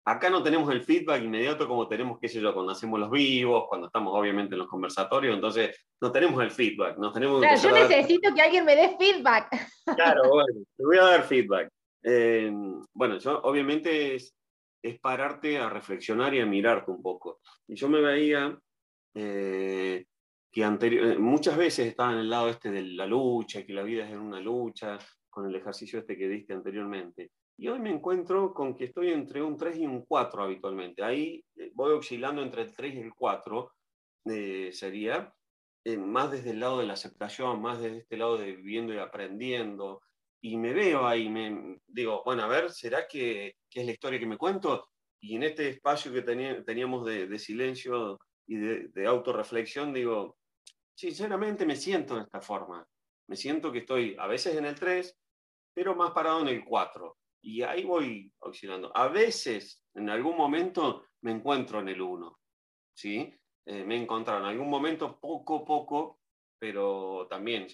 [0.08, 3.66] Acá no tenemos el feedback inmediato como tenemos, qué sé yo, cuando hacemos los vivos,
[3.68, 6.98] cuando estamos obviamente en los conversatorios, entonces no tenemos el feedback.
[6.98, 9.50] No tenemos claro, yo necesito que alguien me dé feedback.
[9.98, 11.70] Claro, bueno, te voy a dar feedback.
[12.04, 12.50] Eh,
[12.94, 14.34] bueno, yo obviamente es,
[14.82, 17.42] es, pararte a reflexionar y a mirarte un poco.
[17.68, 18.58] Y yo me veía
[19.18, 20.06] eh,
[20.52, 24.08] que eh, muchas veces estaba en el lado este de la lucha, que la vida
[24.08, 24.98] es una lucha,
[25.30, 27.32] con el ejercicio este que diste anteriormente.
[27.60, 31.04] Y hoy me encuentro con que estoy entre un 3 y un 4 habitualmente.
[31.04, 33.72] Ahí eh, voy oscilando entre el 3 y el 4,
[34.26, 35.34] eh, sería
[35.84, 38.98] eh, más desde el lado de la aceptación, más desde este lado de viviendo y
[38.98, 40.02] aprendiendo.
[40.42, 44.28] Y me veo ahí, me digo, bueno, a ver, ¿será que, es la historia que
[44.28, 44.90] me cuento?
[45.20, 50.38] Y en este espacio que teníamos de, silencio y de, de autorreflexión, digo,
[50.96, 52.88] sinceramente me siento de esta forma.
[53.28, 55.18] Me siento que estoy a veces en el 3,
[55.74, 58.92] pero más parado en el 4 y ahí voy oscilando.
[58.96, 62.40] A veces, en algún momento, me encuentro en el 1,
[62.94, 63.34] ¿sí?
[63.66, 66.20] Eh, me he encontrado en algún momento poco, poco,
[66.60, 67.68] pero también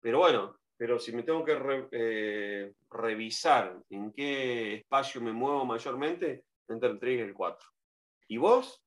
[0.00, 6.44] Pero bueno, pero si me tengo que eh, revisar en qué espacio me muevo mayormente,
[6.68, 7.68] entre el 3 y el 4.
[8.28, 8.83] ¿Y vos?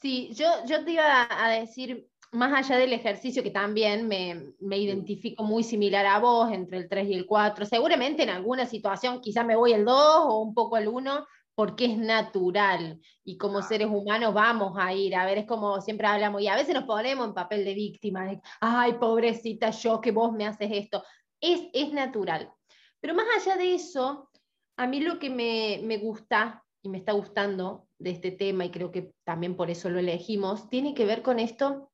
[0.00, 4.78] Sí, yo, yo te iba a decir más allá del ejercicio, que también me, me,
[4.78, 9.20] identifico muy similar a vos, entre el 3 y el 4, seguramente en alguna situación
[9.20, 13.00] quizá me voy el 2 o un poco el 1, porque es natural.
[13.24, 16.56] Y como seres humanos vamos a ir, a ver, es como siempre hablamos y a
[16.56, 20.70] veces nos ponemos en papel de víctima, de, ay, pobrecita yo, que vos me haces
[20.72, 21.02] esto,
[21.40, 22.52] es, es natural.
[23.00, 24.30] Pero más allá de eso,
[24.76, 28.70] a mí lo que me, me gusta y me está gustando de este tema, y
[28.70, 31.90] creo que también por eso lo elegimos, tiene que ver con esto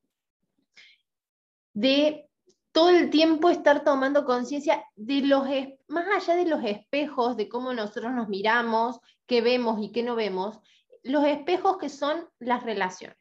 [1.74, 2.28] de
[2.72, 5.46] todo el tiempo estar tomando conciencia de los,
[5.88, 10.14] más allá de los espejos, de cómo nosotros nos miramos, qué vemos y qué no
[10.14, 10.58] vemos,
[11.02, 13.18] los espejos que son las relaciones.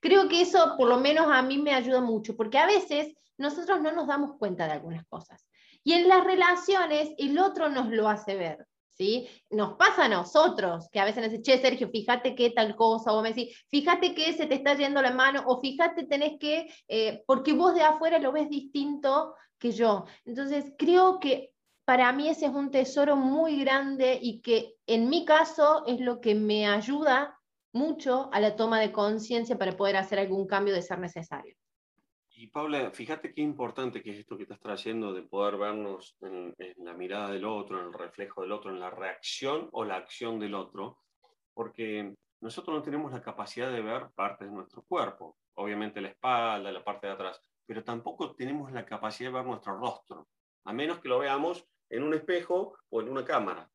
[0.00, 3.80] Creo que eso por lo menos a mí me ayuda mucho, porque a veces nosotros
[3.80, 5.46] no nos damos cuenta de algunas cosas.
[5.84, 8.66] Y en las relaciones el otro nos lo hace ver.
[9.50, 13.12] Nos pasa a nosotros, que a veces nos dice, che, Sergio, fíjate qué tal cosa,
[13.12, 16.68] o me decís, fíjate que se te está yendo la mano, o fíjate, tenés que,
[16.88, 20.04] eh, porque vos de afuera lo ves distinto que yo.
[20.24, 21.52] Entonces, creo que
[21.84, 26.20] para mí ese es un tesoro muy grande y que en mi caso es lo
[26.20, 27.38] que me ayuda
[27.72, 31.56] mucho a la toma de conciencia para poder hacer algún cambio de ser necesario.
[32.40, 36.54] Y Paula, fíjate qué importante que es esto que estás trayendo de poder vernos en,
[36.78, 40.40] la mirada del otro, en el reflejo del otro, en la reacción o la acción
[40.40, 41.00] del otro,
[41.52, 46.72] porque nosotros no tenemos la capacidad de ver partes de nuestro cuerpo, obviamente la espalda,
[46.72, 50.26] la parte de atrás, pero tampoco tenemos la capacidad de ver nuestro rostro,
[50.64, 53.70] a menos que lo veamos en un espejo o en una cámara.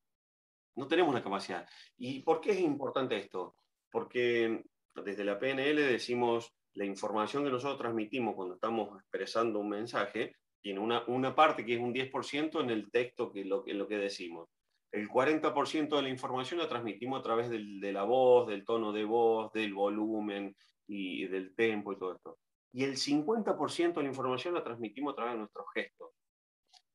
[0.74, 1.70] No tenemos la capacidad.
[1.98, 3.58] ¿Y por qué es importante esto?
[3.92, 4.64] Porque
[4.96, 10.80] desde la PNL decimos la información que nosotros transmitimos cuando estamos expresando un mensaje tiene
[10.80, 13.98] una, una parte que es un 10% en el texto que lo, en lo que
[13.98, 14.50] decimos.
[14.92, 19.04] El 40% de la información la transmitimos a través de la voz, del tono de
[19.04, 20.56] voz, del volumen
[20.88, 22.38] y del tempo y todo esto.
[22.72, 26.12] Y el 50% de la información la transmitimos a través de nuestros gestos.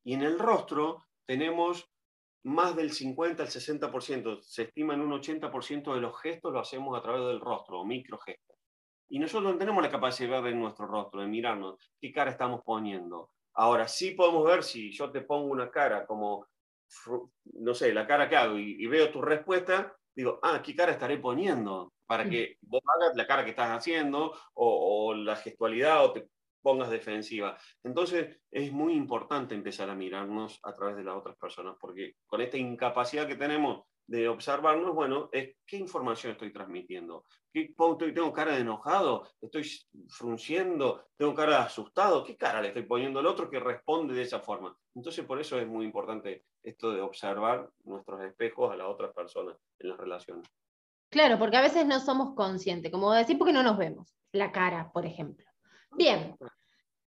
[0.03, 1.89] Y en el rostro tenemos
[2.43, 6.97] más del 50 al 60%, se estima en un 80% de los gestos lo hacemos
[6.97, 8.50] a través del rostro o microgestos.
[9.11, 12.31] Y nosotros no tenemos la capacidad de ver en nuestro rostro, de mirarnos qué cara
[12.31, 13.31] estamos poniendo.
[13.53, 16.47] Ahora, sí podemos ver si yo te pongo una cara como,
[17.43, 21.17] no sé, la cara que hago y, veo tu respuesta, digo, ah, ¿qué cara estaré
[21.17, 21.91] poniendo?
[22.05, 26.29] Para que vos hagas la cara que estás haciendo o, o la gestualidad o te
[26.61, 27.57] pongas defensiva.
[27.83, 32.39] Entonces, es muy importante empezar a mirarnos a través de las otras personas, porque con
[32.39, 37.25] esta incapacidad que tenemos de observarnos, bueno, es qué información estoy transmitiendo.
[37.53, 37.73] ¿Qué,
[38.13, 39.25] ¿Tengo cara de enojado?
[39.39, 39.65] ¿Estoy
[40.09, 41.05] frunciendo?
[41.15, 42.21] ¿Tengo cara de asustado?
[42.25, 44.77] ¿Qué cara le estoy poniendo al otro que responde de esa forma?
[44.93, 49.55] Entonces, por eso es muy importante esto de observar nuestros espejos a las otras personas
[49.79, 50.45] en las relaciones.
[51.09, 54.13] Claro, porque a veces no somos conscientes, como decir, porque no nos vemos.
[54.33, 55.45] La cara, por ejemplo.
[55.95, 56.35] Bien,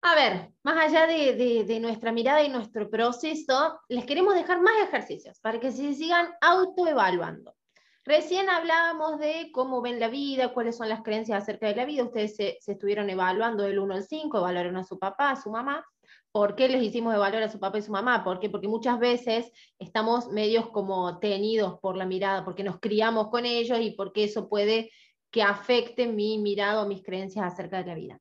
[0.06, 5.40] a ver, más allá de, nuestra mirada y nuestro proceso, les queremos dejar más ejercicios
[5.40, 7.56] para que se sigan autoevaluando.
[8.04, 12.04] Recién hablábamos de cómo ven la vida, cuáles son las creencias acerca de la vida.
[12.04, 15.86] Ustedes se, estuvieron evaluando del 1 al 5, evaluaron a su papá, a su mamá.
[16.34, 18.26] ¿Por qué les hicimos evaluar a su papá y su mamá?
[18.26, 18.42] ¿Por?
[18.52, 23.80] Porque muchas veces estamos medios como tenidos por la mirada, porque nos criamos con ellos
[23.80, 24.92] y porque eso puede
[25.32, 28.20] que afecte mi mirada o mis creencias acerca de la vida.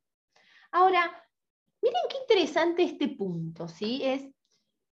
[0.71, 1.22] Ahora,
[1.83, 4.01] Miren qué interesante este punto, ¿sí?
[4.05, 4.23] Es,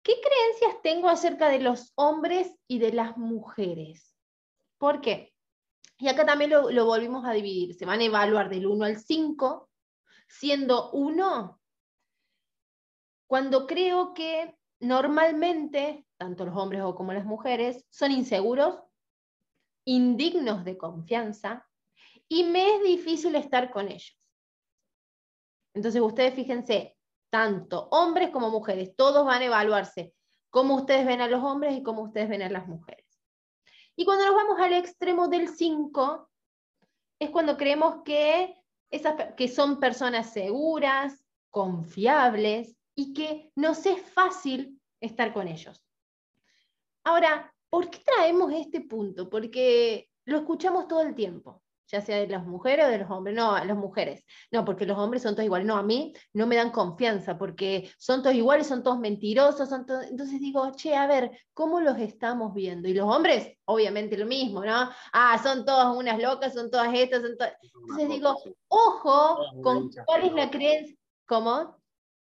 [0.03, 4.15] ¿qué creencias tengo acerca de los hombres y de las mujeres?
[4.77, 5.33] ¿Por qué?
[5.99, 7.75] Y acá también lo, volvimos a dividir.
[7.75, 9.71] Se van a evaluar del 1 al 5,
[10.27, 11.61] siendo 1
[13.31, 18.81] cuando creo que normalmente, tanto los hombres como las mujeres, son inseguros,
[19.85, 21.65] indignos de confianza,
[22.27, 24.20] y me es difícil estar con ellos.
[25.75, 26.97] Entonces ustedes fíjense,
[27.31, 30.13] tanto hombres como mujeres, todos van a evaluarse
[30.51, 33.07] cómo ustedes ven a los hombres y cómo ustedes ven a las mujeres.
[33.97, 36.29] Y cuando nos vamos al extremo del 5,
[37.21, 38.57] es cuando creemos que,
[38.91, 45.85] esas, que son personas seguras, confiables y que nos es fácil estar con ellos.
[47.05, 49.29] Ahora, ¿por qué traemos este punto?
[49.31, 53.35] Porque lo escuchamos todo el tiempo ya sea de las mujeres o de los hombres,
[53.35, 56.47] no, a las mujeres, no, porque los hombres son todos iguales, no, a mí no
[56.47, 60.05] me dan confianza, porque son todos iguales, son todos mentirosos, son todos...
[60.05, 62.89] entonces digo, che, a ver, ¿cómo los estamos viendo?
[62.89, 64.91] Y los hombres, obviamente lo mismo, ¿no?
[65.13, 67.55] Ah, son todas unas locas, son todas estas, son todas...
[67.63, 68.37] Entonces digo,
[68.69, 71.77] ojo con cuál es la creencia, ¿cómo?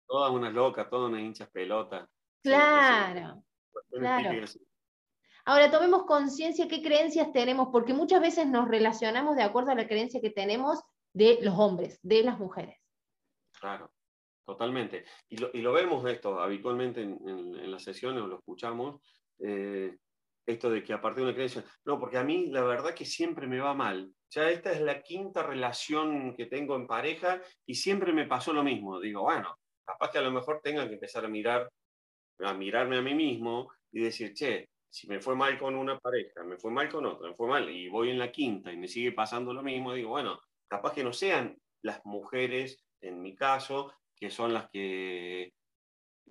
[0.07, 2.07] Todas unas locas, todas unas hinchas pelotas.
[2.43, 3.43] Claro,
[3.91, 4.47] claro.
[5.47, 9.87] Ahora tomemos conciencia qué creencias tenemos, porque muchas veces nos relacionamos de acuerdo a la
[9.87, 12.79] creencia que tenemos de los hombres, de las mujeres.
[13.61, 13.93] Claro,
[14.47, 15.05] totalmente.
[15.29, 19.01] Y lo, vemos esto habitualmente en, las sesiones, lo escuchamos,
[19.39, 19.97] eh,
[20.47, 23.05] esto de que a partir de una creencia, no, porque a mí la verdad que
[23.05, 24.13] siempre me va mal.
[24.31, 28.65] Ya esta es la quinta relación que tengo en pareja y siempre me pasó lo
[28.65, 28.99] mismo.
[28.99, 31.71] Digo, bueno, capaz que a lo mejor tenga que empezar a mirar,
[32.41, 36.45] a mirarme a mí mismo y decir, che, si me fue mal con una pareja,
[36.45, 38.87] me fue mal con otra, me fue mal y voy en la quinta y me
[38.87, 43.93] sigue pasando lo mismo, digo, bueno, capaz que no sean las mujeres, en mi caso,
[44.15, 45.53] que son las que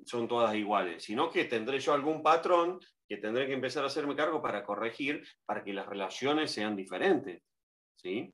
[0.06, 4.16] son todas iguales, sino que tendré yo algún patrón que tendré que empezar a hacerme
[4.16, 7.44] cargo para corregir, para que las relaciones sean diferentes.
[7.98, 8.34] ¿Sí?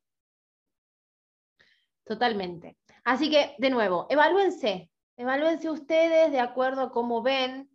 [2.03, 2.77] Totalmente.
[3.03, 7.67] Así que, de nuevo, evalúense, evalúense ustedes de acuerdo a cómo ven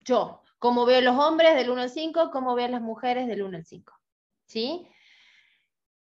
[0.00, 3.56] yo, cómo veo los hombres del 1 al 5, cómo veo las mujeres del 1
[3.56, 3.92] al 5.
[4.46, 4.86] ¿Sí?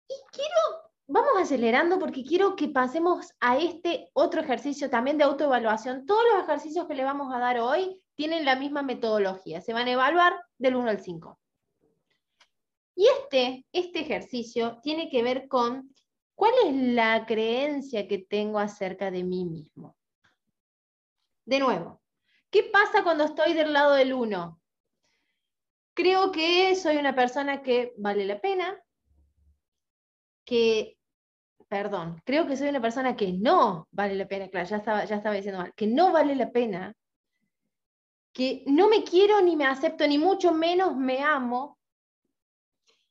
[0.07, 6.05] Y quiero, vamos acelerando porque quiero que pasemos a este otro ejercicio también de autoevaluación.
[6.05, 9.89] Todos los ejercicios que le vamos a dar hoy tienen la misma metodología, se van
[9.89, 11.41] a evaluar del 1 al 5.
[12.97, 15.91] Y este, este ejercicio tiene que ver con
[16.35, 19.97] cuál es la creencia que tengo acerca de mí mismo.
[21.47, 22.04] De nuevo,
[22.55, 24.61] ¿Qué pasa cuando estoy del lado del uno?
[25.93, 28.81] Creo que soy una persona que vale la pena,
[30.45, 30.97] que,
[31.67, 35.17] perdón, creo que soy una persona que no vale la pena, claro, ya estaba, ya
[35.17, 36.95] estaba diciendo mal, que no vale la pena,
[38.33, 41.77] que no me quiero ni me acepto, ni mucho menos me amo,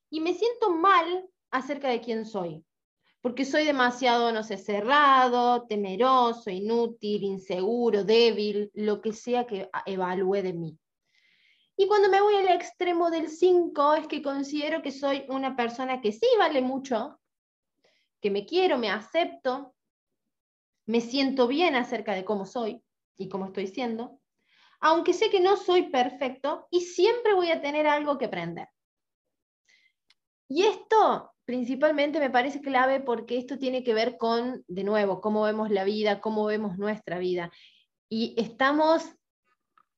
[0.09, 2.63] y me siento mal acerca de quién soy
[3.23, 10.41] porque soy demasiado, no sé, cerrado, temeroso, inútil, inseguro, débil, lo que sea que evalúe
[10.41, 10.77] de mí.
[11.77, 16.01] Y cuando me voy al extremo del 5 es que considero que soy una persona
[16.01, 17.17] que sí vale mucho,
[18.19, 19.73] que me quiero, me acepto,
[20.85, 22.83] me siento bien acerca de cómo soy
[23.17, 24.19] y cómo estoy siendo,
[24.81, 28.67] aunque sé que no soy perfecto y siempre voy a tener algo que aprender.
[30.49, 35.43] Y esto principalmente me parece clave porque esto tiene que ver con, de nuevo, cómo
[35.43, 37.51] vemos la vida, cómo vemos nuestra vida.
[38.09, 39.03] Y estamos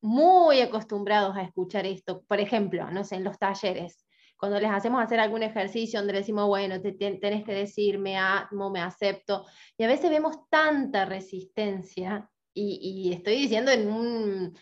[0.01, 2.23] muy acostumbrados a escuchar esto.
[2.27, 4.05] Por ejemplo, no sé, en los talleres,
[4.38, 8.69] cuando les hacemos hacer algún ejercicio donde decimos, bueno, te, tenés que decir, me amo,
[8.69, 9.45] me acepto,
[9.77, 14.58] y a veces vemos tanta resistencia, y, y estoy diciendo en un,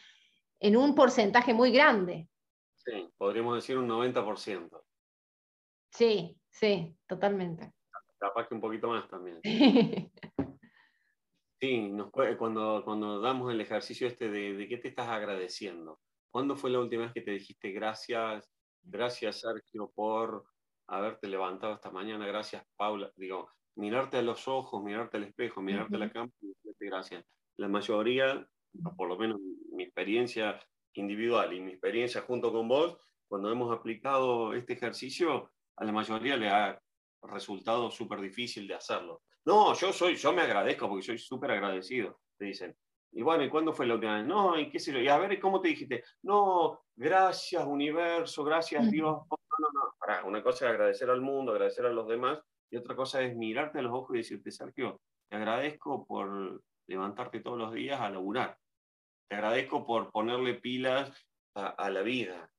[0.60, 2.28] en un porcentaje muy grande.
[2.76, 4.82] Sí, podríamos decir un 90%.
[5.92, 7.74] Sí, Sí, totalmente.
[8.20, 9.40] Capaz que un poquito más también.
[11.60, 11.92] Sí,
[12.38, 16.00] cuando, cuando damos el ejercicio este de, de qué te estás agradeciendo.
[16.30, 18.50] ¿Cuándo fue la última vez que te dijiste gracias,
[18.82, 20.46] gracias Sergio por
[20.88, 23.12] haberte levantado esta mañana, gracias Paula?
[23.16, 27.26] Digo, mirarte a los ojos, mirarte al espejo, mirarte a la cama y decirte gracias.
[27.58, 28.48] La mayoría,
[28.96, 29.40] por lo menos
[29.72, 30.60] mi experiencia
[30.94, 36.38] individual y mi experiencia junto con vos, cuando hemos aplicado este ejercicio, a la mayoría
[36.38, 36.80] le ha
[37.24, 39.24] resultado súper difícil de hacerlo.
[39.46, 42.76] No, yo soy, yo me agradezco porque soy súper agradecido, te dicen.
[43.12, 44.26] Y bueno, ¿y cuándo fue la última vez?
[44.26, 45.00] No, y qué sé yo.
[45.00, 46.04] Y a ver, ¿cómo te dijiste?
[46.24, 49.18] No, gracias universo, gracias Dios.
[49.30, 50.28] No, no, no.
[50.28, 52.40] una cosa es agradecer al mundo, agradecer a los demás,
[52.72, 57.42] y otra cosa es mirarte a los ojos y decirte, Sergio, te agradezco por levantarte
[57.42, 58.58] todos los días a laburar.
[59.30, 61.12] Te agradezco por ponerle pilas
[61.56, 62.52] a la vida.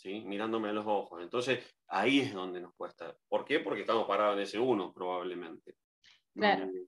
[0.00, 0.22] ¿sí?
[0.22, 1.22] mirándome a los ojos.
[1.22, 3.14] Entonces, ahí es donde nos cuesta.
[3.28, 3.60] ¿Por qué?
[3.60, 5.74] Porque estamos parados en ese uno, probablemente.
[6.34, 6.66] Claro.
[6.66, 6.86] Mm.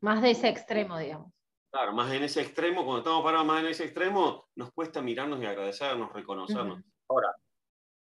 [0.00, 1.32] Más de ese extremo, digamos.
[1.70, 5.42] Claro, más en ese extremo, cuando estamos parados más en ese extremo, nos cuesta mirarnos
[5.42, 6.80] y agradecernos, reconocernos.
[7.08, 7.34] Ahora,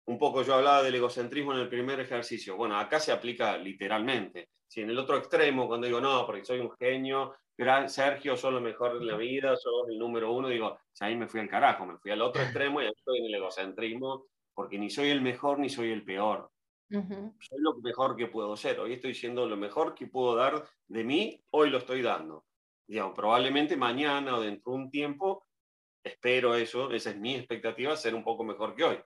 [0.06, 2.58] un poco yo hablaba del egocentrismo en el primer ejercicio.
[2.58, 4.50] Bueno, acá se aplica literalmente.
[4.68, 8.52] Si en el otro extremo, cuando digo, no, porque soy un genio, gran Sergio, sos
[8.52, 11.86] lo mejor de la vida, sos el número uno, digo, ahí me fui al carajo,
[11.86, 15.60] me fui al otro extremo y estoy en el egocentrismo, porque ni soy el mejor
[15.60, 16.50] ni soy el peor.
[16.90, 18.80] Soy lo mejor que puedo ser.
[18.80, 22.46] Hoy estoy siendo lo mejor que puedo dar de mí, hoy lo estoy dando.
[22.88, 25.48] Digamos, probablemente mañana o dentro de un tiempo,
[26.04, 29.00] espero eso, esa es mi expectativa, ser un poco mejor que hoy.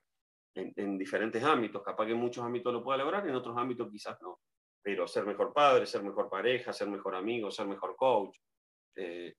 [0.54, 3.90] En, en diferentes ámbitos, capaz que en muchos ámbitos lo pueda lograr, en otros ámbitos
[3.90, 4.40] quizás no
[4.88, 8.38] pero ser mejor padre, ser mejor pareja, ser mejor amigo, ser mejor coach.
[8.96, 9.34] Eh,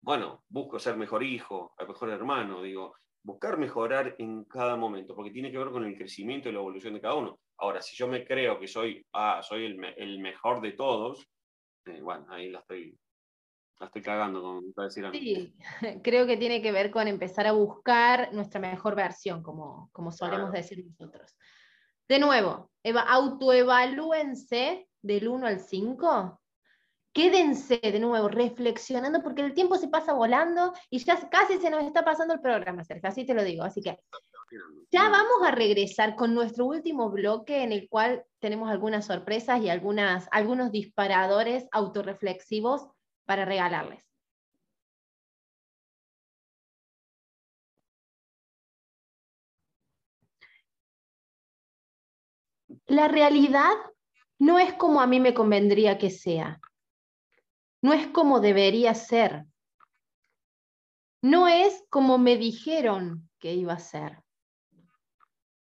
[0.00, 5.50] bueno, busco ser mejor hijo, mejor hermano, digo, buscar mejorar en cada momento, porque tiene
[5.50, 7.38] que ver con el crecimiento y la evolución de cada uno.
[7.58, 11.26] Ahora, si yo me creo que soy, ah, soy el, mejor de todos,
[11.86, 12.96] eh, bueno, ahí la estoy,
[13.80, 15.54] la estoy cagando, como decir Sí,
[16.02, 20.52] creo que tiene que ver con empezar a buscar nuestra mejor versión, como, como solemos
[20.52, 21.36] decir nosotros.
[22.08, 26.40] De nuevo, autoevalúense del 1 al 5
[27.12, 31.84] quédense de nuevo reflexionando porque el tiempo se pasa volando y ya casi se nos
[31.84, 33.64] está pasando el programa, Sergio, así te lo digo.
[33.64, 33.98] Así que
[34.90, 39.68] ya vamos a regresar con nuestro último bloque en el cual tenemos algunas sorpresas y
[39.68, 42.86] algunas, algunos disparadores autorreflexivos
[43.26, 44.04] para regalarles.
[52.86, 53.72] La realidad
[54.38, 56.60] no es como a mí me convendría que sea.
[57.80, 59.46] No es como debería ser.
[61.22, 64.22] No es como me dijeron que iba a ser.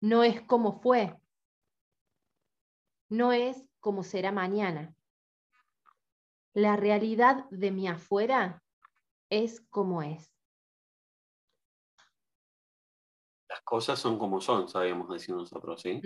[0.01, 1.17] No es como fue.
[3.09, 4.93] No es como será mañana.
[6.53, 8.61] La realidad de mi afuera
[9.29, 10.33] es como es.
[13.47, 16.01] Las cosas son como son, sabíamos decir nosotros, ¿sí?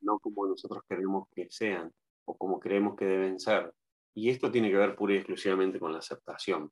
[0.00, 1.92] No como nosotros queremos que sean
[2.24, 3.72] o como creemos que deben ser.
[4.14, 6.70] Y esto tiene que ver pura y exclusivamente con la aceptación.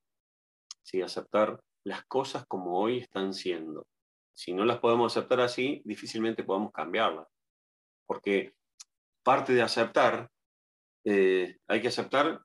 [0.83, 1.03] ¿Sí?
[1.03, 3.87] Aceptar las cosas como hoy están siendo.
[4.35, 7.27] Si no las podemos aceptar así, difícilmente podemos cambiarlas.
[8.07, 8.55] Porque
[9.23, 10.31] parte de aceptar,
[11.05, 12.41] eh, hay que aceptar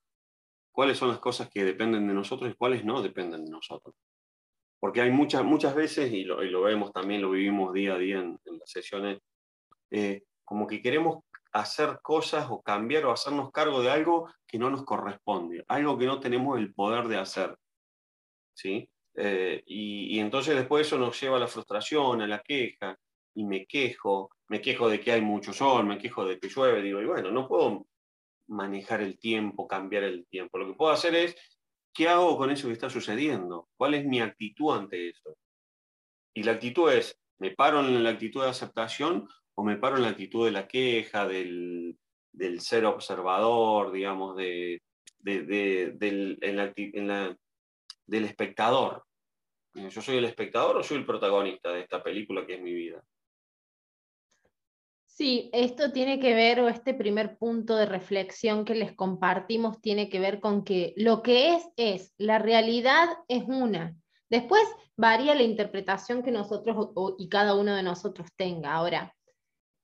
[0.71, 3.95] cuáles son las cosas que dependen de nosotros y cuáles no dependen de nosotros.
[4.79, 8.39] Porque hay muchas, muchas veces, y lo, vemos también, lo vivimos día a día en,
[8.45, 9.19] las sesiones,
[9.89, 11.23] eh, como que queremos
[11.59, 16.05] hacer cosas o cambiar o hacernos cargo de algo que no nos corresponde, algo que
[16.05, 17.57] no tenemos el poder de hacer.
[18.53, 18.89] ¿sí?
[19.15, 22.97] Eh, y, entonces después eso nos lleva a la frustración, a la queja,
[23.33, 26.81] y me quejo, me quejo de que hay mucho sol, me quejo de que llueve,
[26.81, 27.87] digo, y bueno, no puedo
[28.47, 30.57] manejar el tiempo, cambiar el tiempo.
[30.57, 31.35] Lo que puedo hacer es,
[31.93, 33.69] ¿qué hago con eso que está sucediendo?
[33.75, 35.35] ¿Cuál es mi actitud ante eso?
[36.33, 39.27] Y la actitud es, ¿me paro en la actitud de aceptación
[39.59, 41.97] o me paro en la actitud de la queja, del,
[42.59, 44.83] ser observador, digamos, de,
[45.19, 49.03] del, del espectador?
[49.73, 53.03] ¿Yo soy el espectador o soy el protagonista de esta película que es mi vida?
[55.05, 60.09] Sí, esto tiene que ver, o este primer punto de reflexión que les compartimos tiene
[60.09, 63.95] que ver con que lo que es, es, la realidad es una.
[64.29, 64.61] Después
[64.95, 68.75] varía la interpretación que nosotros y cada uno de nosotros tenga.
[68.75, 69.16] Ahora,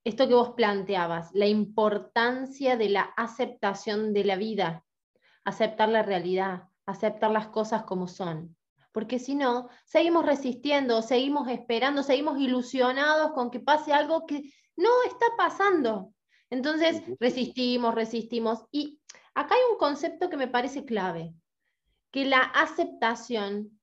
[0.04, 4.84] esto que vos planteabas, la importancia de la aceptación de la vida,
[5.45, 8.56] aceptar la realidad, aceptar las cosas como son.
[8.91, 14.43] Porque si no, seguimos resistiendo, seguimos esperando, seguimos ilusionados con que pase algo que
[14.76, 16.14] no está pasando.
[16.49, 18.66] Entonces, resistimos, resistimos.
[18.72, 18.99] Y
[19.34, 21.34] acá hay un concepto que me parece clave,
[22.12, 23.80] que la aceptación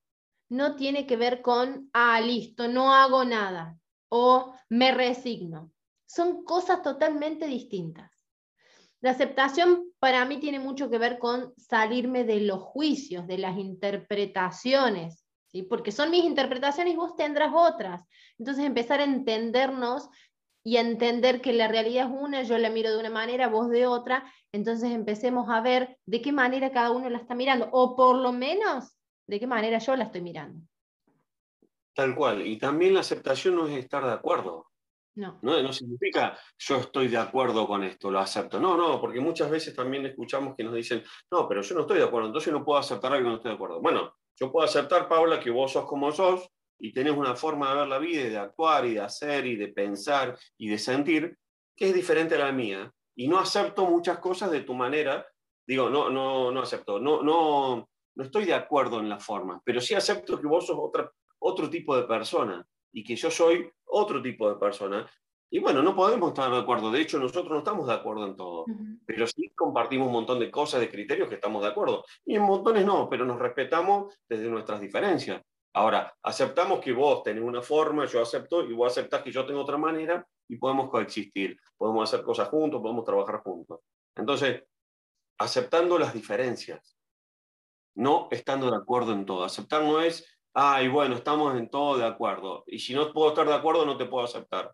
[0.47, 3.77] no tiene que ver con, ah, listo, no hago nada
[4.09, 5.71] o me resigno.
[6.13, 8.11] Son cosas totalmente distintas.
[8.99, 13.57] La aceptación para mí tiene mucho que ver con salirme de los juicios, de las
[13.57, 15.63] interpretaciones, ¿sí?
[15.63, 18.03] porque son mis interpretaciones y vos tendrás otras.
[18.37, 20.09] Entonces empezar a entendernos
[20.65, 23.87] y entender que la realidad es una, yo la miro de una manera, vos de
[23.87, 28.17] otra, entonces empecemos a ver de qué manera cada uno la está mirando, o por
[28.17, 28.97] lo menos
[29.27, 30.59] de qué manera yo la estoy mirando.
[31.93, 34.70] Tal cual, y también la aceptación no es estar de acuerdo.
[35.15, 35.39] No.
[35.41, 35.61] no.
[35.61, 38.59] No significa yo estoy de acuerdo con esto, lo acepto.
[38.59, 41.97] No, no, porque muchas veces también escuchamos que nos dicen, no, pero yo no estoy
[41.97, 43.81] de acuerdo, entonces no puedo aceptar algo que no estoy de acuerdo.
[43.81, 46.49] Bueno, yo puedo aceptar, Paula, que vos sos como sos,
[46.81, 49.55] y tenés una forma de ver la vida y de actuar y de hacer y
[49.55, 51.37] de pensar y de sentir
[51.75, 52.91] que es diferente a la mía.
[53.15, 55.25] Y no acepto muchas cosas de tu manera.
[55.67, 59.79] Digo, no, no, no acepto, no, no, no estoy de acuerdo en la forma, pero
[59.79, 61.09] sí acepto que vos sos otra,
[61.39, 65.09] otro tipo de persona y que yo soy otro tipo de persona.
[65.49, 66.91] Y bueno, no podemos estar de acuerdo.
[66.91, 68.65] De hecho, nosotros no estamos de acuerdo en todo.
[69.05, 72.05] Pero sí compartimos un montón de cosas, de criterios que estamos de acuerdo.
[72.25, 75.41] Y en montones no, pero nos respetamos desde nuestras diferencias.
[75.73, 79.61] Ahora, aceptamos que vos tenés una forma, yo acepto, y vos aceptás que yo tengo
[79.61, 83.79] otra manera, y podemos coexistir, podemos hacer cosas juntos, podemos trabajar juntos.
[84.15, 84.63] Entonces,
[85.37, 86.97] aceptando las diferencias,
[87.95, 89.43] no estando de acuerdo en todo.
[89.43, 93.47] Aceptar no es, ay, bueno, estamos en todo de acuerdo, y si no puedo estar
[93.47, 94.73] de acuerdo, no te puedo aceptar.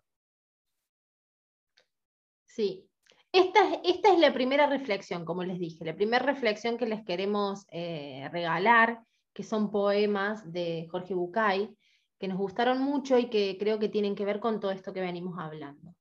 [2.44, 2.88] Sí,
[3.32, 7.66] esta, esta, es la primera reflexión, como les dije, la primera reflexión que les queremos
[7.70, 9.00] eh, regalar
[9.32, 11.72] que son poemas de Jorge Bucay,
[12.18, 15.00] que nos gustaron mucho y que creo que tienen que ver con todo esto que
[15.00, 15.94] venimos hablando.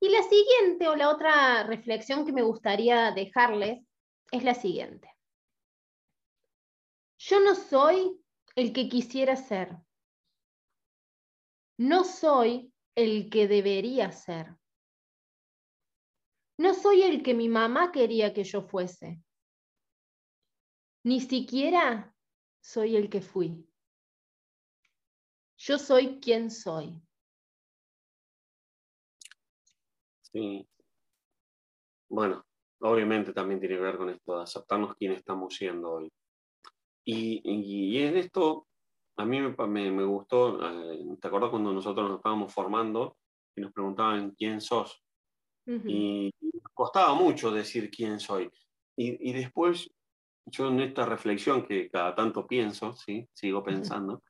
[0.00, 3.84] Y la siguiente o la otra reflexión que me gustaría dejarles
[4.32, 5.08] es la siguiente.
[7.18, 8.20] Yo no soy
[8.54, 9.76] el que quisiera ser.
[11.78, 14.56] No soy el que debería ser.
[16.58, 19.22] No soy el que mi mamá quería que yo fuese.
[21.04, 22.14] Ni siquiera
[22.60, 23.66] soy el que fui.
[25.56, 27.00] Yo soy quien soy.
[30.22, 30.68] Sí.
[32.08, 32.44] Bueno,
[32.80, 36.12] obviamente también tiene que ver con esto de aceptarnos quién estamos siendo hoy.
[37.04, 38.68] Y, en esto,
[39.16, 43.16] a mí me, gustó, eh, ¿te acuerdas cuando nosotros nos estábamos formando
[43.56, 45.02] y nos preguntaban quién sos?
[45.64, 46.32] Y
[46.74, 48.50] costaba mucho decir quién soy.
[48.96, 49.90] Y, y, después,
[50.46, 53.28] yo en esta reflexión que cada tanto pienso, ¿sí?
[53.32, 54.22] sigo pensando,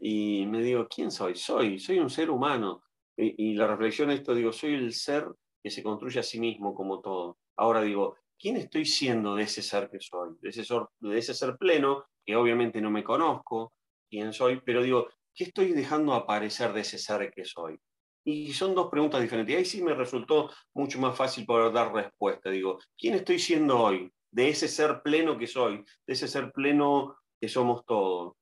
[0.00, 1.36] y me digo, ¿quién soy?
[1.36, 2.82] Soy, soy un ser humano.
[3.16, 5.26] Y, y la reflexión esto, digo, soy el ser
[5.62, 7.38] que se construye a sí mismo como todo.
[7.56, 10.30] Ahora digo, ¿quién estoy siendo de ese ser que soy?
[10.40, 13.72] De ese, ser, pleno, que obviamente no me conozco,
[14.10, 17.78] quién soy, pero digo, ¿qué estoy dejando aparecer de ese ser que soy?
[18.24, 19.54] Y son dos preguntas diferentes.
[19.54, 22.50] Y ahí sí me resultó mucho más fácil poder dar respuesta.
[22.50, 24.12] Digo, ¿quién estoy siendo hoy?
[24.30, 28.34] De ese ser pleno que soy, de ese ser pleno que somos todos.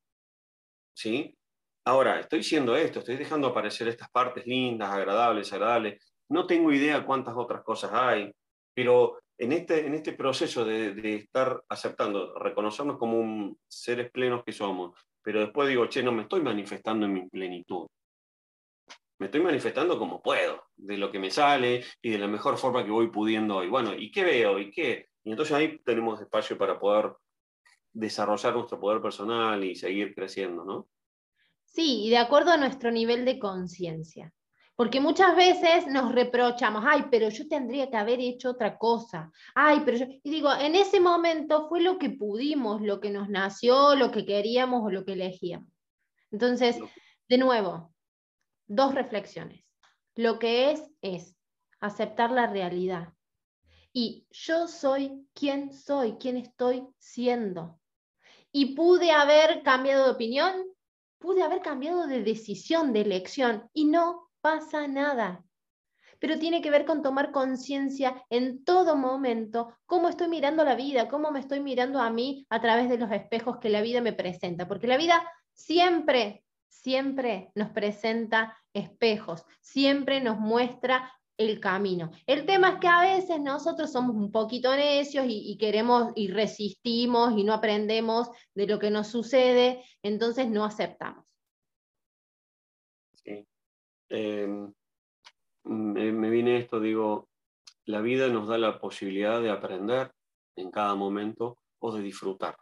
[0.97, 1.37] ¿Sí?
[1.85, 6.03] Ahora, estoy siendo esto, estoy dejando aparecer estas partes lindas, agradables, agradables.
[6.29, 8.31] No tengo idea cuántas otras cosas hay,
[8.75, 14.53] pero en este, en este proceso de, estar aceptando, reconocernos como un, seres plenos que
[14.53, 17.87] somos, pero después digo, che, no me estoy manifestando en mi plenitud
[19.21, 22.83] me estoy manifestando como puedo, de lo que me sale y de la mejor forma
[22.83, 23.69] que voy pudiendo hoy.
[23.69, 24.59] Bueno, ¿y qué veo?
[24.59, 25.11] ¿Y qué?
[25.23, 27.13] Y entonces ahí tenemos espacio para poder
[27.93, 30.89] desarrollar nuestro poder personal y seguir creciendo, ¿no?
[31.67, 34.33] Sí, y de acuerdo a nuestro nivel de conciencia.
[34.81, 39.31] Porque muchas veces nos reprochamos, ay, pero yo tendría que haber hecho otra cosa.
[39.55, 40.07] Ay, pero yo.
[40.23, 44.25] Y digo, en ese momento fue lo que pudimos, lo que nos nació, lo que
[44.25, 45.69] queríamos o lo que elegíamos.
[46.31, 46.79] Entonces,
[47.29, 47.93] de nuevo,
[48.69, 49.63] dos reflexiones.
[50.15, 51.37] Lo que es es
[51.81, 53.13] aceptar la realidad.
[53.93, 57.79] Y yo soy quien soy, quien estoy siendo.
[58.51, 60.55] Y pude haber cambiado de opinión,
[61.19, 65.45] pude haber cambiado de decisión, de elección, y no pasa nada.
[66.19, 71.09] Pero tiene que ver con tomar conciencia en todo momento cómo estoy mirando la vida,
[71.09, 74.13] cómo me estoy mirando a mí a través de los espejos que la vida me
[74.13, 74.69] presenta.
[74.69, 75.23] Porque la vida
[75.55, 82.11] siempre siempre nos presenta espejos, siempre nos muestra el camino.
[82.27, 87.33] El tema es que a veces nosotros somos un poquito necios y, queremos y resistimos
[87.37, 91.25] y no aprendemos de lo que nos sucede, entonces no aceptamos.
[94.11, 94.73] Em,
[95.65, 97.29] me, viene esto, digo,
[97.85, 100.13] la vida nos da la posibilidad de aprender
[100.57, 102.57] en cada momento o de disfrutar.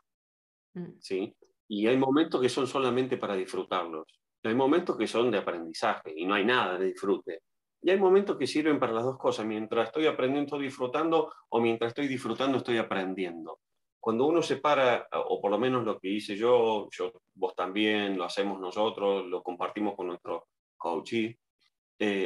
[0.74, 0.99] Mm.
[1.01, 1.34] ¿sí?
[1.68, 4.07] Y hay momentos que son solamente para disfrutarlos.
[4.44, 7.42] Hay momentos que son de aprendizaje y no hay nada de disfrute.
[7.82, 9.46] Y hay momentos que sirven para las dos cosas.
[9.46, 13.61] Mientras estoy aprendiendo, estoy disfrutando, o mientras estoy disfrutando, estoy aprendiendo.
[14.01, 18.16] Cuando uno se para, o por lo menos lo que hice yo, yo vos también,
[18.16, 20.46] lo hacemos nosotros, lo compartimos con nuestro
[20.79, 21.37] coach, eh,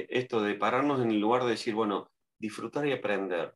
[0.09, 3.55] esto de pararnos en el lugar de decir, bueno, disfrutar y aprender.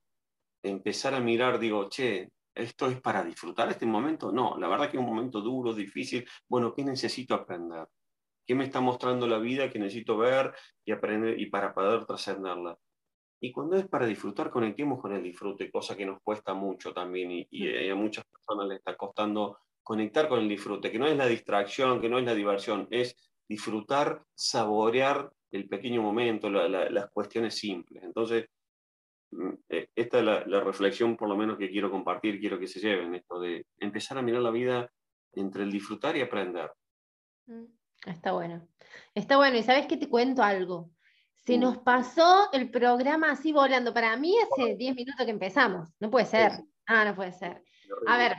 [0.62, 4.32] Empezar a mirar, digo, che, ¿Esto es para disfrutar este momento?
[4.32, 6.26] No, la verdad que es un momento duro, difícil.
[6.48, 7.86] Bueno, ¿qué necesito aprender?
[8.46, 12.78] ¿Qué me está mostrando la vida que necesito ver y aprender y para poder trascenderla?
[13.42, 17.30] Y cuando es para disfrutar, conectemos con el disfrute, cosa que nos cuesta mucho también
[17.30, 21.16] y, y a muchas personas les está costando conectar con el disfrute, que no es
[21.16, 23.14] la distracción, que no es la diversión, es
[23.48, 28.02] disfrutar, saborear el pequeño momento, las cuestiones simples.
[28.02, 28.46] Entonces,
[29.30, 32.80] Mm, eh, esta es la, reflexión por lo menos que quiero compartir, quiero que se
[32.80, 34.90] lleven, esto de empezar a mirar la vida
[35.32, 36.70] entre el disfrutar y aprender.
[37.46, 37.64] Mm,
[38.06, 38.66] está bueno.
[39.14, 39.56] Está bueno.
[39.56, 40.90] Y sabes que te cuento algo.
[41.44, 43.94] Se nos pasó el programa así volando.
[43.94, 45.88] Para mí hace 10 minutos que empezamos.
[46.00, 46.50] No puede ser.
[46.86, 47.62] Ah, no puede ser.
[48.08, 48.32] A ver,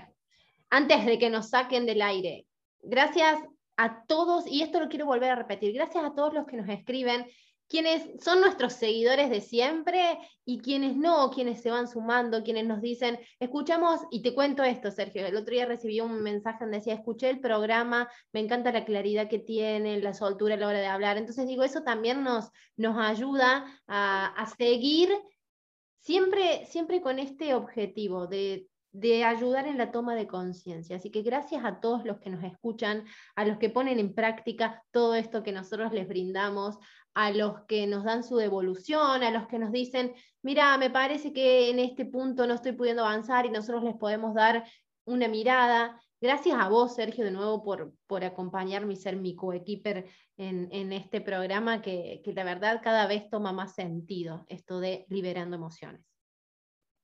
[0.70, 2.47] antes de que nos saquen del aire,
[2.82, 3.39] gracias
[3.78, 6.67] a todos, y esto lo quiero volver a repetir, gracias a todos los que nos
[6.69, 7.25] escriben
[7.69, 12.82] quienes son nuestros seguidores de siempre y quienes no, quienes se van sumando, quienes nos
[12.82, 16.93] dicen, escuchamos, y te cuento esto, Sergio, el otro día recibí un mensaje donde decía,
[16.93, 20.88] escuché el programa, me encanta la claridad que tiene, la soltura a la hora de
[20.88, 21.17] hablar.
[21.17, 25.09] Entonces digo, eso también nos, nos ayuda a, a seguir
[25.99, 28.67] siempre, siempre con este objetivo de
[29.00, 30.95] de ayudar en la toma de conciencia.
[30.95, 34.84] Así que gracias a todos los que nos escuchan, a los que ponen en práctica
[34.91, 36.80] todo esto que nosotros les brindamos,
[37.14, 41.32] a los que nos dan su devolución, a los que nos dicen, mira, me parece
[41.32, 44.66] que en este punto no estoy pudiendo avanzar y nosotros les podemos dar
[45.06, 46.02] una mirada.
[46.20, 50.91] Gracias a vos, Sergio, de nuevo por, por acompañarme y ser mi coequiper en, en
[50.91, 56.16] este programa que, que la verdad cada vez toma más sentido, esto de liberando emociones.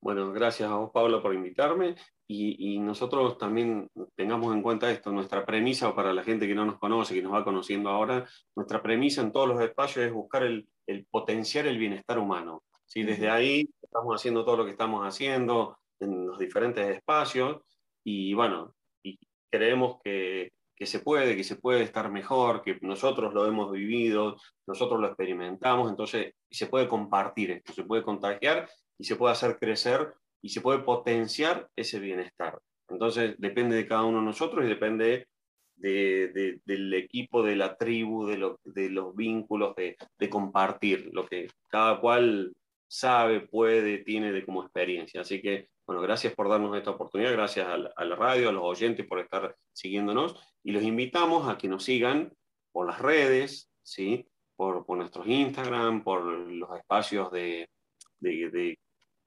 [0.03, 1.95] Bueno, gracias a vos, Pablo, por invitarme
[2.27, 6.77] y, nosotros también tengamos en cuenta esto, nuestra premisa para la gente que no nos
[6.77, 10.67] conoce, que nos va conociendo ahora, nuestra premisa en todos los espacios es buscar el,
[11.09, 12.63] potenciar el bienestar humano.
[12.85, 13.03] ¿sí?
[13.03, 17.61] Desde ahí estamos haciendo todo lo que estamos haciendo en los diferentes espacios
[18.03, 19.17] y bueno, y
[19.49, 24.35] creemos que, que se puede, que se puede estar mejor, que nosotros lo hemos vivido,
[24.67, 28.67] nosotros lo experimentamos, entonces se puede compartir esto, se puede contagiar
[28.97, 32.59] y se puede hacer crecer y se puede potenciar ese bienestar.
[32.89, 35.27] Entonces depende de cada uno de nosotros y depende
[35.75, 39.97] del equipo, de la tribu, de, de los vínculos, de,
[40.29, 42.53] compartir lo que cada cual
[42.87, 45.21] sabe, puede, tiene de como experiencia.
[45.21, 49.05] Así que, bueno, gracias por darnos esta oportunidad, gracias a la, radio, a los oyentes
[49.05, 52.31] por estar siguiéndonos y los invitamos a que nos sigan
[52.71, 54.25] por las redes, ¿sí?
[54.55, 57.67] por, por nuestros Instagram, por los espacios de,
[58.19, 58.79] de,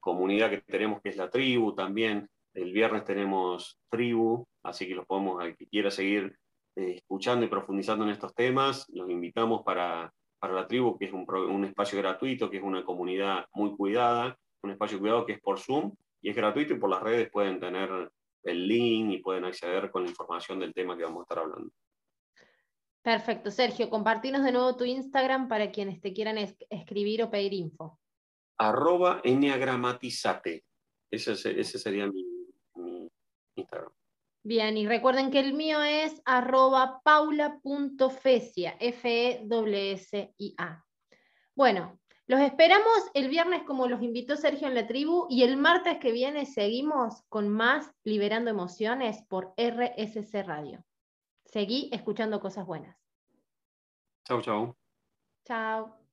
[0.07, 2.29] comunidad que tenemos, que es la tribu también.
[2.53, 6.33] El viernes tenemos tribu, así que los podemos, al que quiera seguir
[6.77, 11.11] eh, escuchando y profundizando en estos temas, los invitamos para, para la tribu, que es
[11.11, 15.59] un, espacio gratuito, que es una comunidad muy cuidada, un espacio cuidado que es por
[15.59, 17.89] Zoom y es gratuito y por las redes pueden tener
[18.43, 21.69] el link y pueden acceder con la información del tema que vamos a estar hablando.
[23.01, 23.51] Perfecto.
[23.51, 26.37] Sergio, compartinos de nuevo tu Instagram para quienes te quieran
[26.69, 27.99] escribir o pedir info.
[28.57, 30.65] Arroba enneagramatizate.
[31.11, 32.25] Ese, ese sería mi,
[33.55, 33.91] Instagram.
[34.43, 39.45] Bien, y recuerden que el mío es arroba paula.fesia, F-E-S-I-A.
[41.55, 45.97] Bueno, los esperamos el viernes como los invitó Sergio en la tribu y el martes
[45.97, 50.83] que viene seguimos con más Liberando Emociones por RSC Radio.
[51.45, 52.97] Seguí escuchando cosas buenas.
[54.25, 54.77] Chao, chao.
[55.45, 56.06] Chao.